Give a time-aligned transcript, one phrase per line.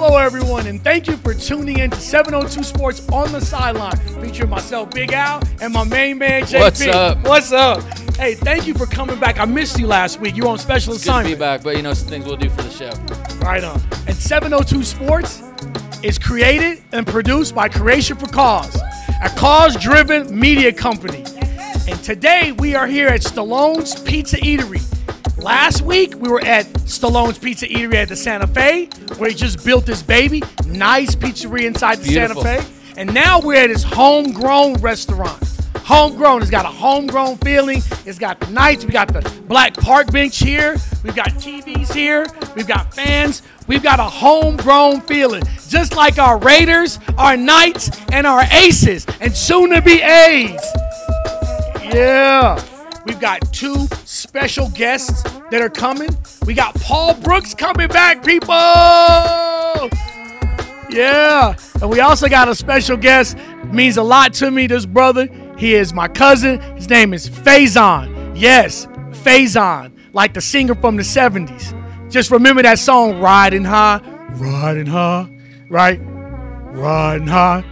[0.00, 4.48] Hello, everyone, and thank you for tuning in to 702 Sports on the sideline, featuring
[4.48, 6.60] myself, Big Al, and my main man, JP.
[6.60, 7.18] What's up?
[7.24, 7.82] What's up?
[8.14, 9.40] Hey, thank you for coming back.
[9.40, 10.36] I missed you last week.
[10.36, 12.36] You were on special It's good to be back, but you know some things we'll
[12.36, 12.92] do for the show.
[13.44, 13.80] Right on.
[14.06, 15.42] And 702 Sports
[16.04, 18.76] is created and produced by Creation for Cause,
[19.24, 21.24] a cause-driven media company.
[21.88, 24.80] And today we are here at Stallone's Pizza Eatery.
[25.48, 28.84] Last week we were at Stallone's Pizza Eatery at the Santa Fe,
[29.16, 32.42] where he just built this baby, nice pizzeria inside the Beautiful.
[32.42, 33.00] Santa Fe.
[33.00, 35.42] And now we're at his homegrown restaurant.
[35.78, 36.42] Homegrown.
[36.42, 37.80] It's got a homegrown feeling.
[38.04, 38.84] It's got the nights.
[38.84, 40.76] We got the black park bench here.
[41.02, 42.26] We've got TVs here.
[42.54, 43.40] We've got fans.
[43.66, 45.44] We've got a homegrown feeling.
[45.66, 50.60] Just like our Raiders, our Knights, and our Aces, and soon to be A's.
[51.84, 52.62] Yeah.
[53.08, 56.10] We've got two special guests that are coming.
[56.44, 58.54] We got Paul Brooks coming back, people.
[60.90, 61.56] Yeah.
[61.80, 63.38] And we also got a special guest.
[63.72, 65.26] Means a lot to me, this brother.
[65.56, 66.60] He is my cousin.
[66.76, 68.38] His name is Faison.
[68.38, 68.84] Yes,
[69.24, 72.10] Faison, like the singer from the 70s.
[72.10, 75.30] Just remember that song, Riding High, Riding High,
[75.70, 75.98] right?
[76.02, 77.64] Riding High.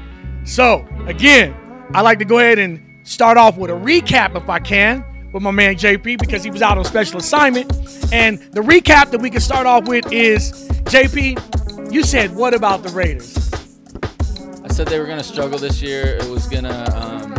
[0.45, 1.55] So, again,
[1.93, 5.05] I like to go ahead and start off with a recap if I can
[5.37, 7.70] with my man JP because he was out on special assignment.
[8.11, 12.83] And the recap that we can start off with is JP, you said, what about
[12.83, 13.37] the Raiders?
[14.65, 16.17] I said they were gonna struggle this year.
[16.17, 16.91] It was gonna.
[16.95, 17.34] Um,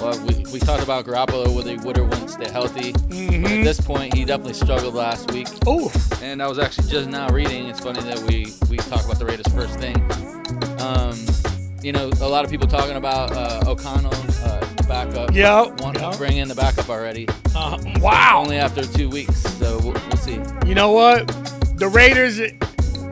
[0.00, 2.92] well, we, we talked about Garoppolo whether he would or wouldn't stay healthy.
[2.94, 3.42] Mm-hmm.
[3.42, 5.48] But at this point, he definitely struggled last week.
[5.66, 5.92] Oh,
[6.22, 7.66] And I was actually just now reading.
[7.66, 9.96] It's funny that we we talk about the Raiders first thing.
[10.80, 11.18] Um,
[11.82, 14.57] you know, a lot of people talking about uh, O'Connell, uh,
[14.88, 15.34] backup.
[15.34, 16.12] Yep, Want yep.
[16.12, 17.28] to bring in the backup already.
[17.54, 18.40] uh, wow.
[18.42, 20.40] Only after two weeks, so we'll, we'll see.
[20.66, 21.28] You know what?
[21.76, 22.40] The Raiders,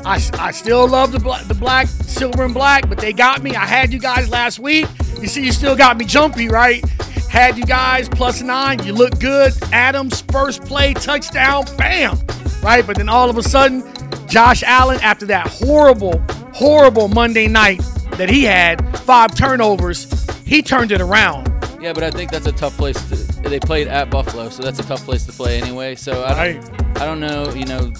[0.04, 3.54] I, I still love the black, the black, silver and black, but they got me.
[3.54, 4.86] I had you guys last week.
[5.20, 6.84] You see, you still got me jumpy, right?
[7.28, 8.82] Had you guys plus nine.
[8.84, 9.52] You look good.
[9.72, 12.18] Adams first play touchdown, bam,
[12.62, 12.86] right?
[12.86, 13.82] But then all of a sudden,
[14.26, 16.18] Josh Allen, after that horrible,
[16.52, 17.80] horrible Monday night
[18.12, 20.08] that he had, five turnovers,
[20.44, 21.46] he turned it around.
[21.80, 23.16] Yeah, but I think that's a tough place to.
[23.48, 25.94] They played at Buffalo, so that's a tough place to play anyway.
[25.94, 27.00] So I don't, Right.
[27.02, 27.52] I don't know.
[27.52, 27.92] You know,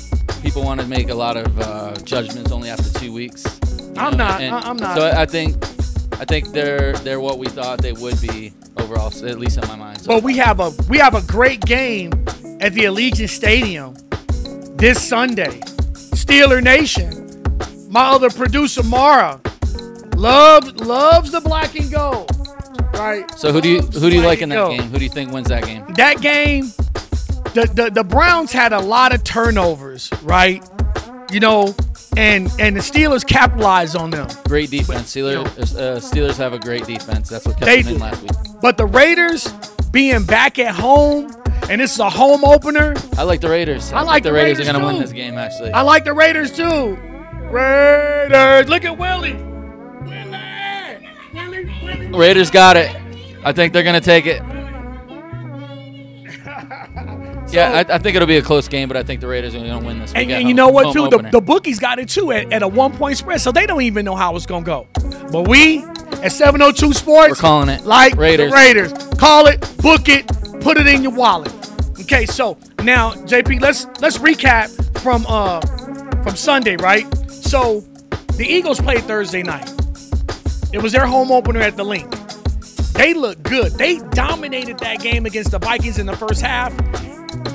[0.42, 3.44] people want to make a lot of uh, judgments only after two weeks.
[3.96, 4.40] I'm know, not.
[4.40, 4.96] and I- I'm not.
[4.96, 5.56] So I think,
[6.20, 9.68] I think they're they're what we thought they would be overall, so at least in
[9.68, 10.00] my mind.
[10.00, 12.12] So But we have a we have a great game
[12.60, 13.94] at the Allegiant Stadium
[14.76, 15.60] this Sunday.
[16.16, 17.22] Steeler Nation.
[17.90, 19.40] My other producer Mara
[20.16, 22.30] loves loves the black and gold.
[22.96, 23.30] Right.
[23.38, 24.78] So who do you who do you like in that gold.
[24.78, 24.88] game?
[24.90, 25.84] Who do you think wins that game?
[25.94, 26.66] That game,
[27.54, 30.66] the, the the Browns had a lot of turnovers, right?
[31.30, 31.74] You know,
[32.16, 34.28] and and the Steelers capitalized on them.
[34.46, 35.14] Great defense.
[35.14, 35.46] Steelers,
[35.76, 37.28] uh, Steelers have a great defense.
[37.28, 38.32] That's what kept They them in last week.
[38.62, 39.52] But the Raiders
[39.90, 41.30] being back at home,
[41.68, 42.94] and this is a home opener.
[43.18, 43.92] I like the Raiders.
[43.92, 45.34] I like the the Raiders, Raiders are gonna win this game.
[45.34, 46.96] Actually, I like the Raiders too.
[47.50, 48.68] Raiders.
[48.68, 49.34] Look at Willie.
[49.34, 49.55] Willie.
[52.16, 52.94] Raiders got it.
[53.44, 54.42] I think they're gonna take it.
[57.48, 59.60] Yeah, I, I think it'll be a close game, but I think the Raiders are
[59.60, 60.12] going to win this.
[60.14, 61.08] And, and you home- know what, too?
[61.08, 63.82] The, the bookies got it too at, at a one point spread, so they don't
[63.82, 64.88] even know how it's going to go.
[65.30, 65.84] But we
[66.24, 67.84] at 702 Sports, We're calling it.
[67.84, 68.52] like Raiders.
[68.52, 68.92] Raiders.
[69.16, 70.26] Call it, book it,
[70.60, 71.52] put it in your wallet.
[72.00, 74.68] Okay, so now JP, let's let's recap
[75.00, 75.60] from uh
[76.24, 77.06] from Sunday, right?
[77.30, 77.80] So
[78.36, 79.72] the Eagles played Thursday night.
[80.76, 82.06] It was their home opener at the Linc.
[82.92, 83.72] They looked good.
[83.72, 86.70] They dominated that game against the Vikings in the first half.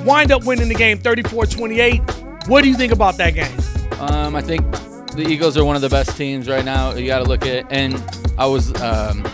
[0.04, 2.48] Wind up winning the game 34-28.
[2.48, 4.00] What do you think about that game?
[4.00, 4.68] Um, I think
[5.12, 6.94] the Eagles are one of the best teams right now.
[6.94, 7.94] You got to look at, and
[8.38, 9.24] I was um,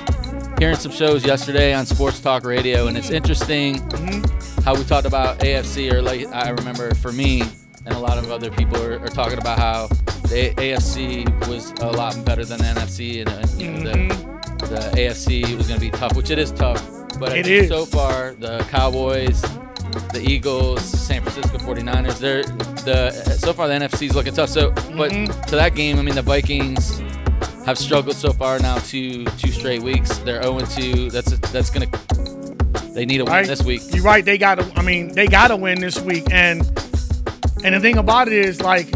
[0.59, 4.63] hearing some shows yesterday on Sports Talk Radio, and it's interesting Mm-hmm.
[4.65, 5.91] how we talked about AFC.
[5.91, 7.41] Or like I remember for me,
[7.87, 9.89] and a lot of other people are, are talking about how
[10.29, 14.09] the AFC was a lot better than the NFC, and you know,
[14.59, 16.83] the, the AFC was going to be tough, which it is tough.
[17.19, 17.69] But It is.
[17.69, 19.41] so far, the Cowboys,
[20.13, 22.45] the Eagles, San Francisco 49ers, they're
[22.85, 24.51] the so far the NFC's looking tough.
[24.51, 25.41] So, but Mm-hmm.
[25.49, 27.01] to that game, I mean, the Vikings
[27.65, 30.19] have struggled so far now two two straight weeks.
[30.19, 31.11] They're 0 2.
[31.11, 31.87] That's that's gonna
[32.95, 33.47] they need a win Right?
[33.47, 33.83] this week.
[33.93, 34.25] You're right.
[34.25, 34.73] They got to.
[34.77, 36.25] I mean, they got to win this week.
[36.31, 36.61] And
[37.65, 38.87] and the thing about it is, like,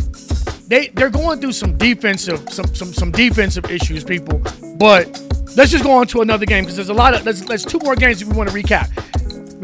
[0.72, 4.40] they they're going through some defensive some some some defensive issues, people.
[4.78, 5.06] But
[5.54, 7.94] let's just go on to another game because there's a lot of there's two more
[7.94, 8.88] games that we want to recap.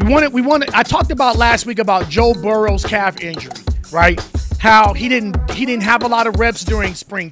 [0.03, 0.69] We wanted we wanted.
[0.69, 3.51] I talked about last week about Joe Burrow's calf injury,
[3.91, 4.23] right?
[4.59, 7.31] How he didn't he didn't have a lot of reps during spring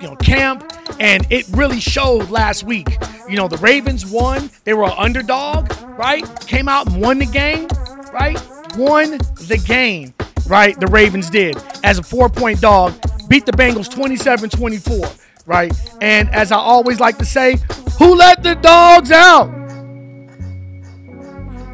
[0.00, 0.64] you know camp,
[0.98, 2.96] and it really showed last week.
[3.28, 4.48] You know, the Ravens won.
[4.64, 6.24] They were an underdog, right?
[6.46, 7.68] Came out and won the game,
[8.10, 8.40] right?
[8.78, 10.14] Won the game,
[10.46, 10.80] right?
[10.80, 12.94] The Ravens did as a four-point dog,
[13.28, 15.72] beat the Bengals 27-24, right?
[16.00, 17.58] And as I always like to say,
[17.98, 19.48] who let the dogs out?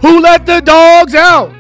[0.02, 1.52] Who let the dogs out?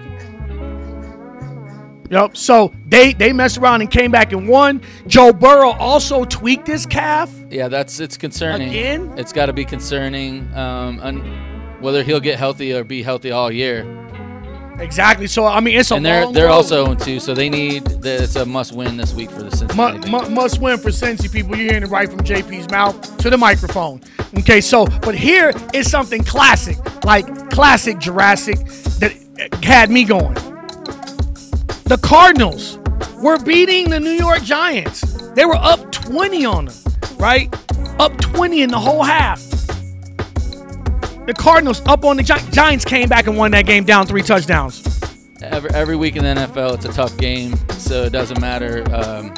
[2.10, 2.36] Yep.
[2.36, 4.82] So they they messed around and came back and won.
[5.06, 7.32] Joe Burrow also tweaked his calf.
[7.50, 8.68] Yeah, that's it's concerning.
[8.68, 9.12] Again?
[9.16, 10.52] It's got to be concerning.
[10.54, 13.84] Um, un- whether he'll get healthy or be healthy all year.
[14.78, 15.26] Exactly.
[15.28, 16.52] So I mean, it's a And they're they're road.
[16.52, 17.84] also on two, so they need.
[18.04, 20.10] It's a must win this week for the Cincinnati.
[20.10, 21.56] Mu- mu- must win for Cincy people.
[21.56, 24.00] You're hearing it right from JP's mouth to the microphone.
[24.38, 28.56] Okay, so but here is something classic, like classic Jurassic,
[28.98, 29.12] that
[29.62, 30.34] had me going.
[31.84, 32.78] The Cardinals
[33.18, 35.02] were beating the New York Giants.
[35.34, 36.74] They were up 20 on them,
[37.18, 37.52] right?
[38.00, 39.40] Up 20 in the whole half.
[41.26, 44.22] The Cardinals up on the Gi- Giants came back and won that game down three
[44.22, 44.82] touchdowns.
[45.42, 48.84] Every, every week in the NFL, it's a tough game, so it doesn't matter.
[48.94, 49.32] Um,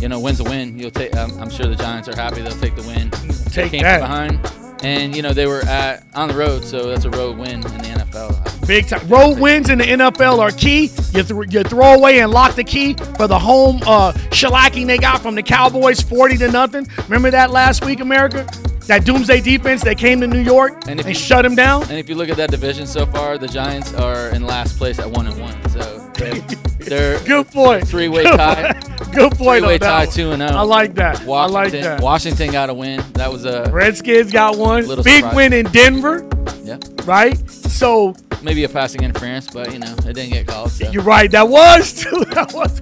[0.00, 0.78] you know, win's a win.
[0.78, 1.14] You'll take.
[1.16, 3.10] I'm, I'm sure the Giants are happy they'll take the win.
[3.52, 4.00] Take Came that.
[4.00, 4.08] from
[4.40, 7.50] behind, and you know they were at on the road, so that's a road win
[7.54, 8.66] in the NFL.
[8.66, 9.06] Big time.
[9.08, 10.82] Road wins in the NFL are key.
[11.16, 14.98] You, th- you throw away and lock the key for the home uh, shellacking they
[14.98, 16.86] got from the Cowboys, 40 to nothing.
[17.04, 18.46] Remember that last week, America?
[18.86, 21.82] That doomsday defense that came to New York And and, you- shut them down.
[21.84, 24.98] And if you look at that division so far, the Giants are in last place
[24.98, 25.68] at one and one.
[25.70, 26.34] So they're,
[26.80, 27.88] they're Good point.
[27.88, 28.72] Three-way Good tie.
[29.12, 29.60] Good point.
[29.62, 30.12] three-way tie, one.
[30.14, 30.52] two and zero.
[30.52, 31.20] I like that.
[31.22, 32.00] I Washington, like that.
[32.02, 33.02] Washington got a win.
[33.14, 34.86] That was a Redskins got one.
[35.02, 35.34] Big surprise.
[35.34, 36.28] win in Denver,
[36.62, 37.38] yeah, right?
[37.50, 40.70] So maybe a passing interference, but you know it didn't get called.
[40.72, 40.90] So.
[40.90, 41.30] You're right.
[41.30, 42.24] That was too.
[42.32, 42.78] That was.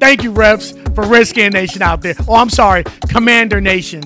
[0.00, 2.14] Thank you, refs, for Redskin Nation out there.
[2.26, 4.02] Oh, I'm sorry, Commander Nation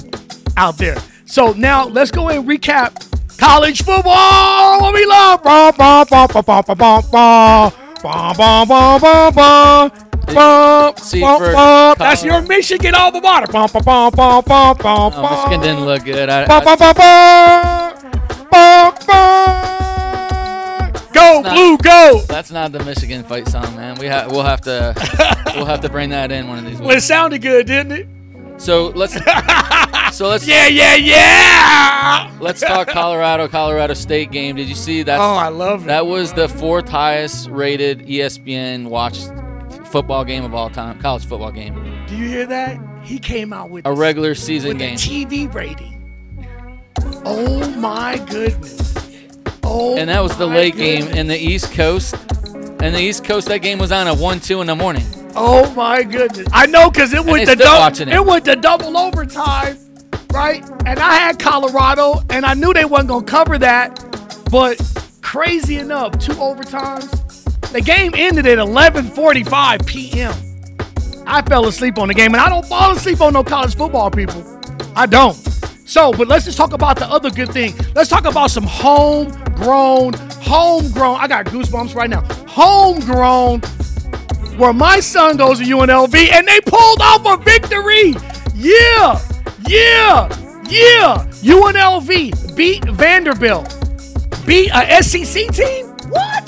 [0.58, 0.96] out there.
[1.32, 2.92] So now let's go and recap
[3.38, 4.82] college football.
[4.82, 5.42] What we love.
[11.96, 13.46] That's your Michigan alma mater.
[15.16, 16.28] Oh, Michigan didn't look good.
[16.28, 16.44] I.
[21.14, 22.20] Go, not- blue, go.
[22.28, 23.98] that's not the Michigan fight song, man.
[23.98, 24.92] We have we'll have to
[25.56, 28.21] we'll have to bring that in one of these Well, it sounded good, didn't it?
[28.58, 29.14] So let's
[30.16, 32.30] so let's Yeah, yeah, yeah.
[32.40, 34.56] let's talk Colorado Colorado State game.
[34.56, 35.18] Did you see that?
[35.20, 35.86] Oh, I love it.
[35.86, 39.30] That was the fourth highest rated ESPN watched
[39.86, 41.74] football game of all time, college football game,
[42.08, 42.78] Do you hear that?
[43.04, 44.94] He came out with a regular season with game.
[44.94, 45.88] a TV rating.
[47.24, 48.92] Oh my goodness.
[49.64, 49.96] Oh.
[49.96, 52.14] and that was the late game in the East Coast.
[52.80, 55.04] And the East Coast, that game was on at one, two in the morning.
[55.34, 56.46] Oh my goodness.
[56.52, 58.00] I know because it went to double.
[58.00, 58.08] it.
[58.08, 59.78] It went to double overtime,
[60.32, 60.62] right?
[60.84, 63.98] And I had Colorado, and I knew they wasn't gonna cover that.
[64.50, 64.80] But
[65.22, 67.10] crazy enough, two overtimes.
[67.72, 70.34] The game ended at 11:45 p.m.
[71.26, 74.10] I fell asleep on the game, and I don't fall asleep on no college football,
[74.10, 74.44] people.
[74.94, 75.34] I don't.
[75.86, 77.74] So, but let's just talk about the other good thing.
[77.94, 81.16] Let's talk about some homegrown, homegrown.
[81.20, 82.22] I got goosebumps right now.
[82.46, 83.62] Homegrown
[84.56, 88.14] where my son goes to UNLV and they pulled off a victory.
[88.54, 89.20] Yeah,
[89.66, 90.28] yeah,
[90.68, 91.26] yeah.
[91.42, 93.78] UNLV beat Vanderbilt.
[94.46, 95.86] Beat a SEC team?
[96.08, 96.46] What?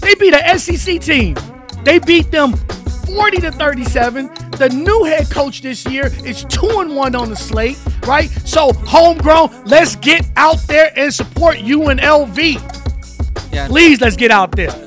[0.00, 1.36] They beat a SEC team.
[1.84, 2.54] They beat them
[3.06, 4.26] 40 to 37.
[4.52, 8.30] The new head coach this year is 2 and 1 on the slate, right?
[8.30, 13.52] So, homegrown, let's get out there and support UNLV.
[13.52, 14.85] Yeah, Please, let's get out there.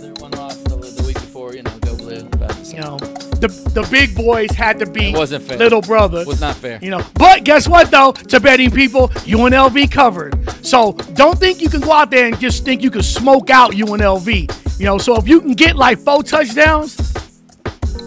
[3.39, 5.57] The the big boys had to beat wasn't fair.
[5.57, 6.21] little brother.
[6.21, 6.79] it was not fair.
[6.81, 8.11] You know, but guess what though?
[8.11, 10.35] To betting people, UNLV covered.
[10.65, 13.71] So don't think you can go out there and just think you can smoke out
[13.71, 14.79] UNLV.
[14.79, 16.95] You know, so if you can get like four touchdowns,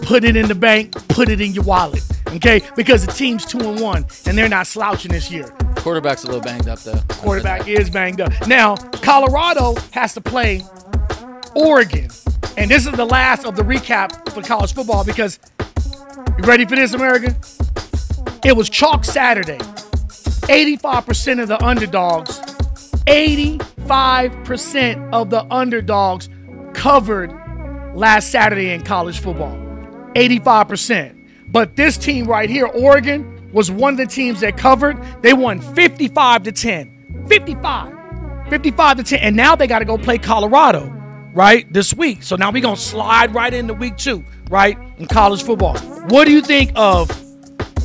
[0.03, 2.03] put it in the bank, put it in your wallet.
[2.29, 2.61] Okay?
[2.75, 5.47] Because the team's two and one and they're not slouching this year.
[5.75, 6.99] Quarterback's a little banged up though.
[7.09, 8.31] Quarterback is banged up.
[8.47, 10.63] Now, Colorado has to play
[11.55, 12.09] Oregon.
[12.57, 15.39] And this is the last of the recap for college football because
[16.37, 17.35] you ready for this, America?
[18.43, 19.59] It was chalk Saturday.
[20.47, 22.39] 85% of the underdogs,
[23.07, 26.29] 85% of the underdogs
[26.73, 27.31] covered
[27.95, 29.55] last Saturday in college football.
[30.15, 31.51] 85%.
[31.51, 35.01] But this team right here, Oregon, was one of the teams that covered.
[35.21, 37.25] They won 55 to 10.
[37.27, 38.49] 55.
[38.49, 39.19] 55 to 10.
[39.19, 40.91] And now they got to go play Colorado,
[41.33, 41.71] right?
[41.71, 42.23] This week.
[42.23, 44.77] So now we're going to slide right into week two, right?
[44.97, 45.77] In college football.
[46.07, 47.09] What do you think of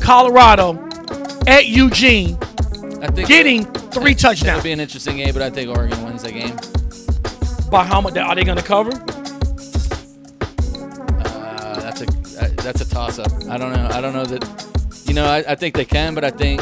[0.00, 0.88] Colorado
[1.46, 2.36] at Eugene,
[3.02, 4.62] I think getting that- three touchdowns.
[4.62, 6.56] be an interesting game, but I think Oregon wins the game.
[7.70, 8.90] By how much are they going to cover?
[11.20, 12.06] Uh, that's a
[12.40, 13.30] uh, that's a toss up.
[13.48, 13.88] I don't know.
[13.92, 15.04] I don't know that.
[15.06, 16.60] You know, I, I think they can, but I think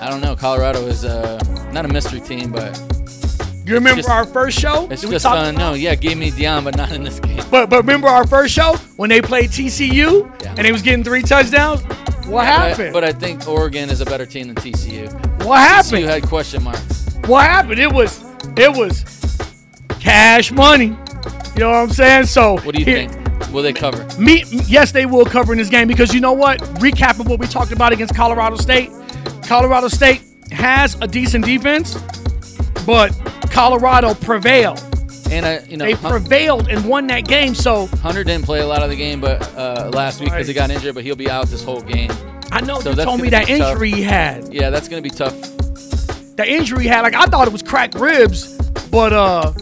[0.00, 0.34] I don't know.
[0.36, 1.38] Colorado is uh,
[1.72, 2.76] not a mystery team, but
[3.70, 4.88] You remember just- our first show?
[4.90, 5.54] it's just about?
[5.54, 7.40] No, yeah, give me Deion, but not in this game.
[7.50, 10.48] But but remember our first show when they played TCU Yeah.
[10.56, 11.80] and they was getting three touchdowns?
[12.26, 12.92] What But I- happened?
[12.92, 15.08] But I, think Oregon is a better team than TCU.
[15.44, 16.02] what happened?
[16.02, 17.06] You had question marks.
[17.26, 17.78] what happened?
[17.80, 18.22] It was
[18.56, 19.04] it was
[20.00, 20.86] cash money.
[21.54, 22.26] You know what I'm saying?
[22.26, 23.52] So What do you here- think?
[23.52, 24.06] Will they cover?
[24.18, 26.60] Me, yes, they will cover in this game because you know what?
[26.78, 28.90] Recapping what we talked about against Colorado State,
[29.42, 30.22] Colorado State
[30.52, 31.96] has a decent defense,
[32.90, 33.12] but
[33.52, 34.82] Colorado prevailed.
[35.30, 37.54] And I, you know, They prevailed and won that game.
[37.54, 40.54] So Hunter didn't play a lot of the game, but uh, last week because he
[40.54, 42.10] got injured, but he'll be out this whole game.
[42.50, 43.70] I know So you told me that be tough.
[43.74, 44.52] injury he had.
[44.52, 45.40] Yeah, that's gonna be tough.
[46.34, 48.56] The injury he had, like I thought it was cracked ribs,
[48.90, 49.52] but uh,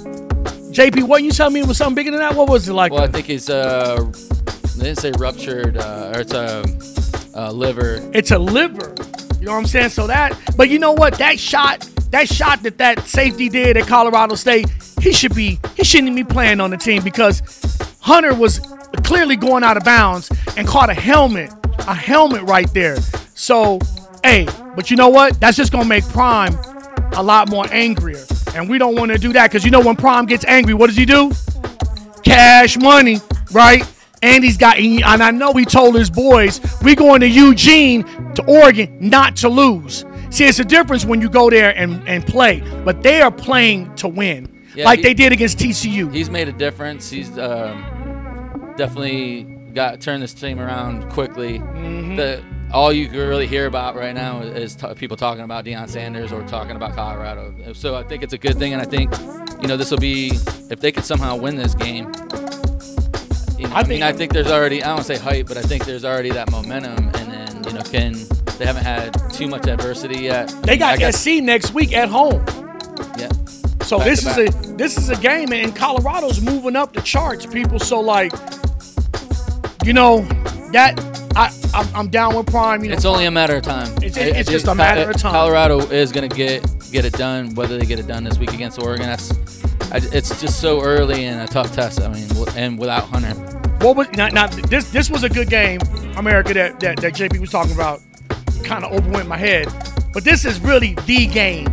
[0.73, 2.35] JP, what you tell me it was something bigger than that?
[2.35, 2.93] What was it like?
[2.93, 4.11] Well, I think he's uh,
[4.79, 6.65] they didn't say ruptured, uh, or it's a
[7.35, 8.09] uh, liver.
[8.15, 8.95] It's a liver.
[9.39, 9.91] You know what I'm saying?
[9.91, 11.15] So that, but you know what?
[11.19, 14.67] That shot, that shot that that safety did at Colorado State,
[15.01, 17.43] he should be, he shouldn't be playing on the team because
[18.01, 18.61] Hunter was
[19.05, 22.97] clearly going out of bounds and caught a helmet, a helmet right there.
[23.35, 23.79] So,
[24.25, 25.41] hey, but you know what?
[25.41, 26.55] That's just gonna make Prime
[27.15, 28.25] a lot more angrier,
[28.55, 30.89] and we don't want to do that because you know when Prime gets angry, what
[30.89, 31.33] does he do?
[32.29, 33.19] cash money,
[33.53, 33.83] right?
[34.23, 38.45] And he's got, and I know he told his boys, we're going to Eugene to
[38.47, 40.05] Oregon not to lose.
[40.31, 43.95] See, it's a difference when you go there and, and play, but they are playing
[43.97, 46.13] to win, Yeah, like he- they did against TCU.
[46.13, 47.11] He's made a difference.
[47.11, 49.45] He's um, definitely
[49.75, 51.59] got turned this team around quickly.
[51.59, 52.17] Mm-hmm.
[52.17, 55.89] The all you can really hear about right now is t- people talking about Deion
[55.89, 57.55] Sanders or talking about Colorado.
[57.73, 59.11] So I think it's a good thing, and I think
[59.63, 60.33] you know this will be
[60.69, 62.13] if they could somehow win this game.
[63.59, 65.57] You know, I I, think- mean, I think there's already I don't say hype, but
[65.57, 68.15] I think there's already that momentum, and then you know can
[68.59, 70.49] they haven't had too much adversity yet.
[70.63, 72.45] They got guess- SC next week at home.
[73.17, 73.29] Yeah.
[73.83, 77.47] So Back this is a this is a game, and Colorado's moving up the charts,
[77.47, 77.79] people.
[77.79, 78.33] So like,
[79.85, 80.21] you know,
[80.73, 80.99] that
[81.37, 82.83] I I'm, I'm down with Prime.
[82.83, 83.89] You know, It's only a matter of time.
[84.03, 85.33] It's- it's just a matter of time.
[85.33, 87.55] Colorado is going to get get it done.
[87.55, 89.31] Whether they get it done this week against Oregon, that's
[89.91, 92.01] I, it's just so early and a tough test.
[92.01, 93.31] I mean, and without Hunter,
[93.85, 95.81] What was now, now this this was a good game,
[96.17, 98.03] America that, that that JP was talking about.
[98.65, 99.69] Kind of overwent my head,
[100.13, 101.65] but this is really the game,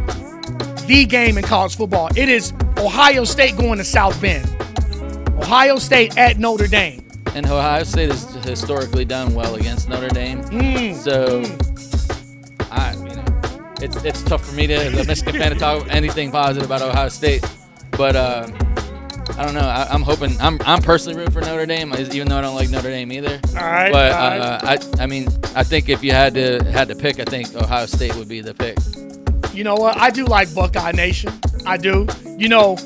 [0.88, 2.10] the game in college football.
[2.16, 4.48] It is Ohio State going to South Bend,
[5.38, 7.04] Ohio State at Notre Dame.
[7.34, 10.42] and Ohio State has historically done well against Notre Dame.
[10.46, 10.96] Mm.
[10.96, 11.42] So,
[12.72, 15.86] I you know, it's it's tough for me to as a Michigan fan to talk
[15.90, 17.44] anything positive about Ohio State,
[17.92, 18.16] but.
[18.16, 18.48] Uh,
[19.38, 19.62] I don't know.
[19.62, 20.40] I, I'm hoping.
[20.40, 23.40] I'm, I'm personally rooting for Notre Dame, even though I don't like Notre Dame either.
[23.50, 26.96] All right, But uh, I, I mean, I think if you had to had to
[26.96, 28.78] pick, I think Ohio State would be the pick.
[29.54, 29.98] You know what?
[29.98, 31.34] I do like Buckeye Nation.
[31.66, 32.08] I do.
[32.38, 32.78] You know,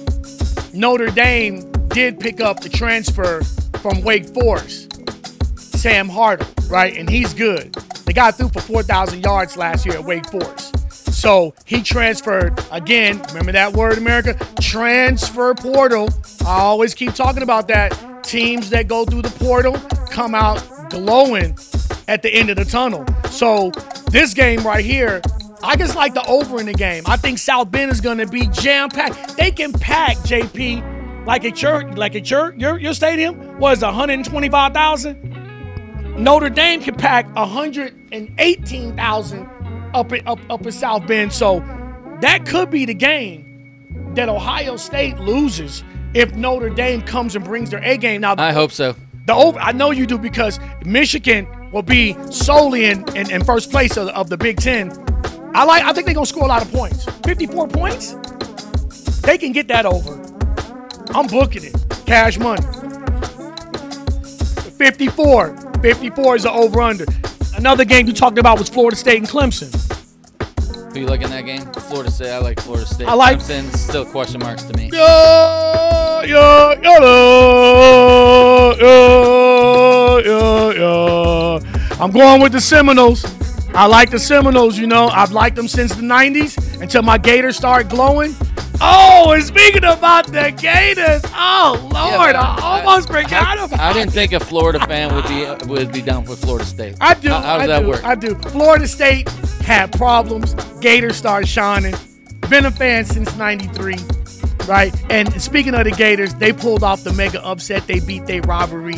[0.74, 3.44] Notre Dame did pick up the transfer
[3.82, 5.08] from Wake Forest,
[5.58, 6.96] Sam Hartman, right?
[6.98, 7.74] And he's good.
[8.06, 10.76] The guy threw for 4,000 yards last year at Wake Forest.
[11.20, 13.22] So he transferred again.
[13.28, 14.36] Remember that word, America?
[14.62, 16.08] Transfer portal.
[16.46, 18.24] I always keep talking about that.
[18.24, 19.74] Teams that go through the portal
[20.10, 21.58] come out glowing
[22.08, 23.06] at the end of the tunnel.
[23.32, 23.72] So
[24.10, 25.22] this game right here,
[25.62, 27.04] I just like the over in the game.
[27.06, 29.36] I think South Bend is going to be jam packed.
[29.36, 36.16] They can pack JP like at your like at your your, your stadium was 125,000.
[36.18, 39.59] Notre Dame can pack 118,000
[39.94, 41.34] up in up up in South Bend.
[41.34, 41.60] So
[42.22, 47.70] that could be the game that Ohio State loses if Notre Dame comes and brings
[47.70, 48.22] their A game.
[48.22, 48.96] Now I hope so.
[49.26, 53.70] the over, I know you do because Michigan will be solely in, in, in first
[53.70, 54.92] place of, of the Big Ten.
[55.54, 55.84] I like.
[55.84, 57.06] I think they're gonna score a lot of points.
[57.24, 58.14] Fifty-four points.
[59.22, 60.14] They can get that over.
[61.16, 61.76] I'm booking it.
[62.06, 62.62] Cash money.
[64.78, 65.56] 54.
[65.82, 67.06] 54 is the over/under.
[67.60, 69.70] Another game you talked about was Florida State and Clemson.
[70.94, 71.66] Who you like in that game?
[71.90, 72.30] Florida State.
[72.30, 73.06] I like Florida State.
[73.06, 73.76] I like- Clemson.
[73.76, 74.90] Still question marks to me.
[74.94, 77.00] Yeah, yeah, yeah,
[78.80, 82.02] yeah, yeah, yeah.
[82.02, 83.26] I'm going with the Seminoles.
[83.76, 85.10] I like the Seminoles, you know.
[85.10, 88.34] I've liked them since the 90s until my Gators start glowing.
[88.82, 93.80] Oh, and speaking about the Gators, oh Lord, Yeah, I, I- almost forgot about.
[93.80, 96.96] I didn't think a Florida fan would be would be down for Florida State.
[97.02, 97.30] I do.
[97.30, 98.04] How, how does I that do, work?
[98.06, 98.36] I do.
[98.36, 99.28] Florida State
[99.66, 100.54] had problems.
[100.80, 101.94] Gators started shining.
[102.50, 103.98] Been a fan since '93,
[104.66, 104.94] right?
[105.12, 107.86] And speaking of the Gators, they pulled off the mega upset.
[107.86, 108.96] They beat their rivalry,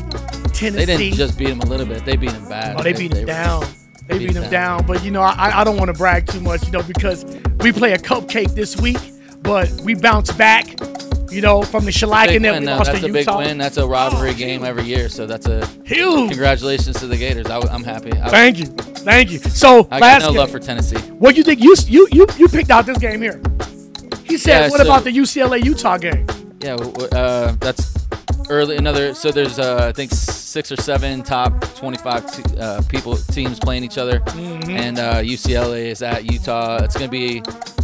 [0.53, 0.69] Tennessee.
[0.69, 2.05] they didn't just beat him a little bit.
[2.05, 2.79] They beat him bad.
[2.79, 3.65] Oh, they beat were- down.
[4.07, 4.51] They beat beat them.
[4.51, 4.85] down.
[4.85, 7.25] But you know, I, I don't want to brag too much, you know, because
[7.61, 8.97] we play a cupcake this week,
[9.41, 10.67] but we bounce back,
[11.31, 13.57] you know, from the shellacking that we lost That's to a big win.
[13.57, 15.09] That's a rivalry Oh, game every year.
[15.09, 16.29] So that's a Huge.
[16.29, 17.47] congratulations to the Gators.
[17.47, 18.11] I, am happy.
[18.13, 19.39] I, Thank you, thank you.
[19.39, 20.97] So I last got no game, love for Tennessee.
[21.19, 21.61] what do you think?
[21.61, 23.41] You you you you picked out this game here.
[24.23, 26.25] He said, Yeah, "What so- about the UCLA Utah game?"
[26.61, 27.95] Yeah, uh, that's
[28.49, 28.77] early.
[28.77, 29.13] Another.
[29.15, 33.83] So there's uh, I think six or seven top 25 t- uh, people teams playing
[33.83, 34.69] each other, Mm-hmm.
[34.69, 36.83] and uh, UCLA is at Utah.
[36.83, 37.41] It's gonna be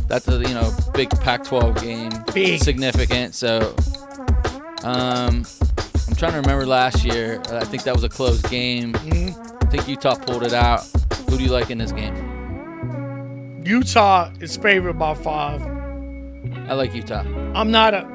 [0.07, 2.61] that's a you know big Pac-12 game, Big.
[2.61, 3.35] significant.
[3.35, 3.75] So
[4.83, 5.43] um,
[6.07, 7.41] I'm trying to remember last year.
[7.49, 8.93] I think that was a close game.
[8.93, 9.65] Mm-hmm.
[9.65, 10.83] I think Utah pulled it out.
[11.29, 12.15] Who do you like in this game?
[13.65, 15.61] Utah is favored by five.
[16.69, 17.23] I like Utah.
[17.53, 18.05] I'm not a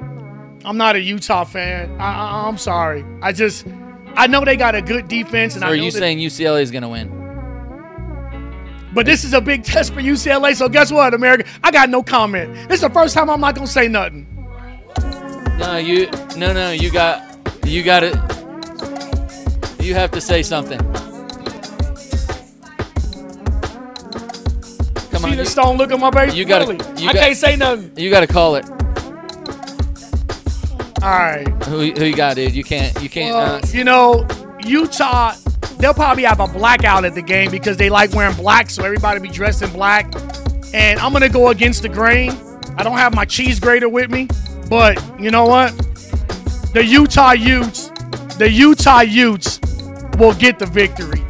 [0.65, 2.01] I'm not a Utah fan.
[2.01, 3.05] I, I, I'm sorry.
[3.21, 3.67] I just
[4.15, 6.63] I know they got a good defense, and Or I are you that- saying UCLA
[6.63, 7.11] is gonna win?
[8.95, 10.55] But this is a big test for UCLA.
[10.55, 11.49] So guess what, America?
[11.65, 12.53] I got no comment.
[12.69, 14.27] This is the first time I'm not gonna say nothing.
[15.59, 17.23] No, you no no you got
[17.65, 18.15] you got it.
[19.81, 20.79] You have to say something.
[25.11, 26.35] Come See on, the you, stone look on my face.
[26.35, 27.03] you gotta- Really?
[27.03, 27.93] you I got- can't say nothing.
[27.97, 28.69] you got to call it.
[31.03, 31.47] All right.
[31.65, 32.55] Who, who you got, dude?
[32.55, 33.35] You can't you can't.
[33.35, 34.27] Well, uh, you know,
[34.65, 35.35] Utah.
[35.83, 39.19] They'll probably have a blackout at the game because they like wearing black, so everybody
[39.19, 40.07] be dressed in black.
[40.73, 42.31] And I'm gonna go against the grain.
[42.77, 44.29] I don't have my cheese grater with me,
[44.71, 45.77] but you know what?
[46.73, 47.89] The Utah Utes,
[48.39, 49.59] the Utah Utes,
[50.19, 51.21] will get the victory.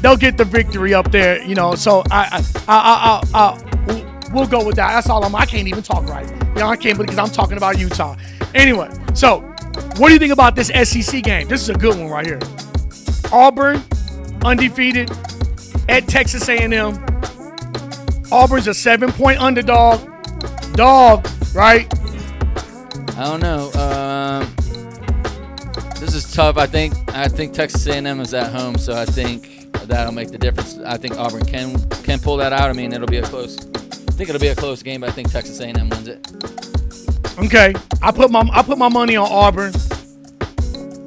[0.00, 1.74] They'll get the victory up there, you know.
[1.74, 4.88] So I, I, I, I, I, we'll go with that.
[4.88, 5.34] That's all I'm.
[5.34, 6.26] I can't even talk right.
[6.30, 8.16] You know, I can't because I'm talking about Utah.
[8.54, 9.40] Anyway, so
[9.98, 11.46] what do you think about this SEC game?
[11.46, 12.40] This is a good one right here.
[13.30, 13.84] Auburn,
[14.44, 15.10] undefeated
[15.88, 17.04] at Texas A&M.
[18.30, 20.00] Auburn's a seven-point underdog.
[20.74, 21.92] Dog, right?
[23.16, 23.72] I don't know.
[23.72, 24.54] Um,
[25.98, 26.56] this is tough.
[26.56, 30.38] I think I think Texas A&M is at home, so I think that'll make the
[30.38, 30.78] difference.
[30.78, 32.70] I think Auburn can can pull that out.
[32.70, 33.58] I mean, it'll be a close.
[33.58, 36.26] I think it'll be a close game, but I think Texas A&M wins it.
[37.38, 39.72] Okay, I put my I put my money on Auburn.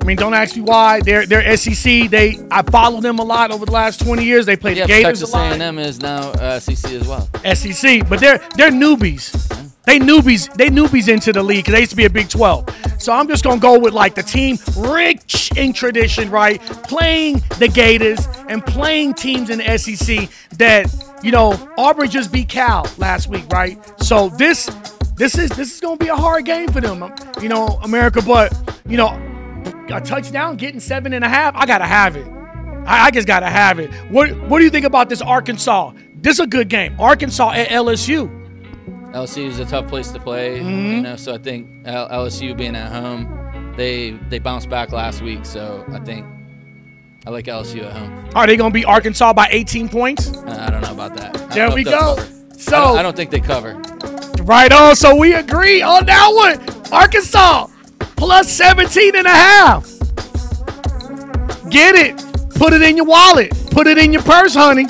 [0.01, 0.99] I mean, don't ask me why.
[1.01, 2.09] They're they're SEC.
[2.09, 4.47] They I followed them a lot over the last 20 years.
[4.47, 5.59] They played Yeah, the Gators Texas a lot.
[5.61, 7.29] A&M is now uh, SEC as well.
[7.53, 9.47] SEC, but they're they're newbies.
[9.83, 10.51] They newbies.
[10.55, 11.65] They newbies into the league.
[11.65, 12.67] 'cause They used to be a Big 12.
[12.99, 16.59] So I'm just gonna go with like the team rich in tradition, right?
[16.87, 20.87] Playing the Gators and playing teams in the SEC that
[21.21, 23.77] you know Auburn just beat Cal last week, right?
[24.01, 24.67] So this
[25.15, 27.03] this is this is gonna be a hard game for them,
[27.39, 28.21] you know, America.
[28.21, 28.51] But
[28.87, 29.09] you know,
[29.91, 32.27] a touchdown, getting seven and a half, I gotta have it.
[32.85, 33.91] I, I just gotta have it.
[34.09, 35.93] What What do you think about this Arkansas?
[36.15, 36.95] This is a good game.
[36.99, 38.29] Arkansas at LSU.
[39.13, 40.91] LSU is a tough place to play, Mm-hmm.
[40.95, 41.15] you know.
[41.15, 45.45] So I think LSU being at home, they they bounced back last week.
[45.45, 46.25] So I think
[47.25, 48.29] I like LSU at home.
[48.35, 50.31] Are they gonna beat Arkansas by 18 points?
[50.33, 51.39] Uh, I don't know about that.
[51.39, 52.15] I There we go.
[52.57, 53.73] So I don't, I don't think they cover.
[54.43, 54.95] right on.
[54.95, 56.93] So we agree on that one.
[56.93, 57.67] Arkansas
[58.21, 59.83] plus 17 and a half.
[61.71, 62.15] Get it.
[62.53, 63.51] Put it in your wallet.
[63.71, 64.85] Put it in your purse, honey.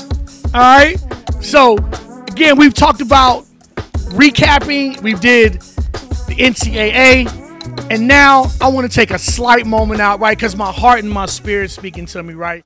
[0.53, 0.97] All right.
[1.39, 1.77] So
[2.27, 3.45] again, we've talked about
[4.11, 5.01] recapping.
[5.01, 7.89] We did the NCAA.
[7.89, 10.37] And now I want to take a slight moment out, right?
[10.37, 12.65] Because my heart and my spirit speaking to me, right?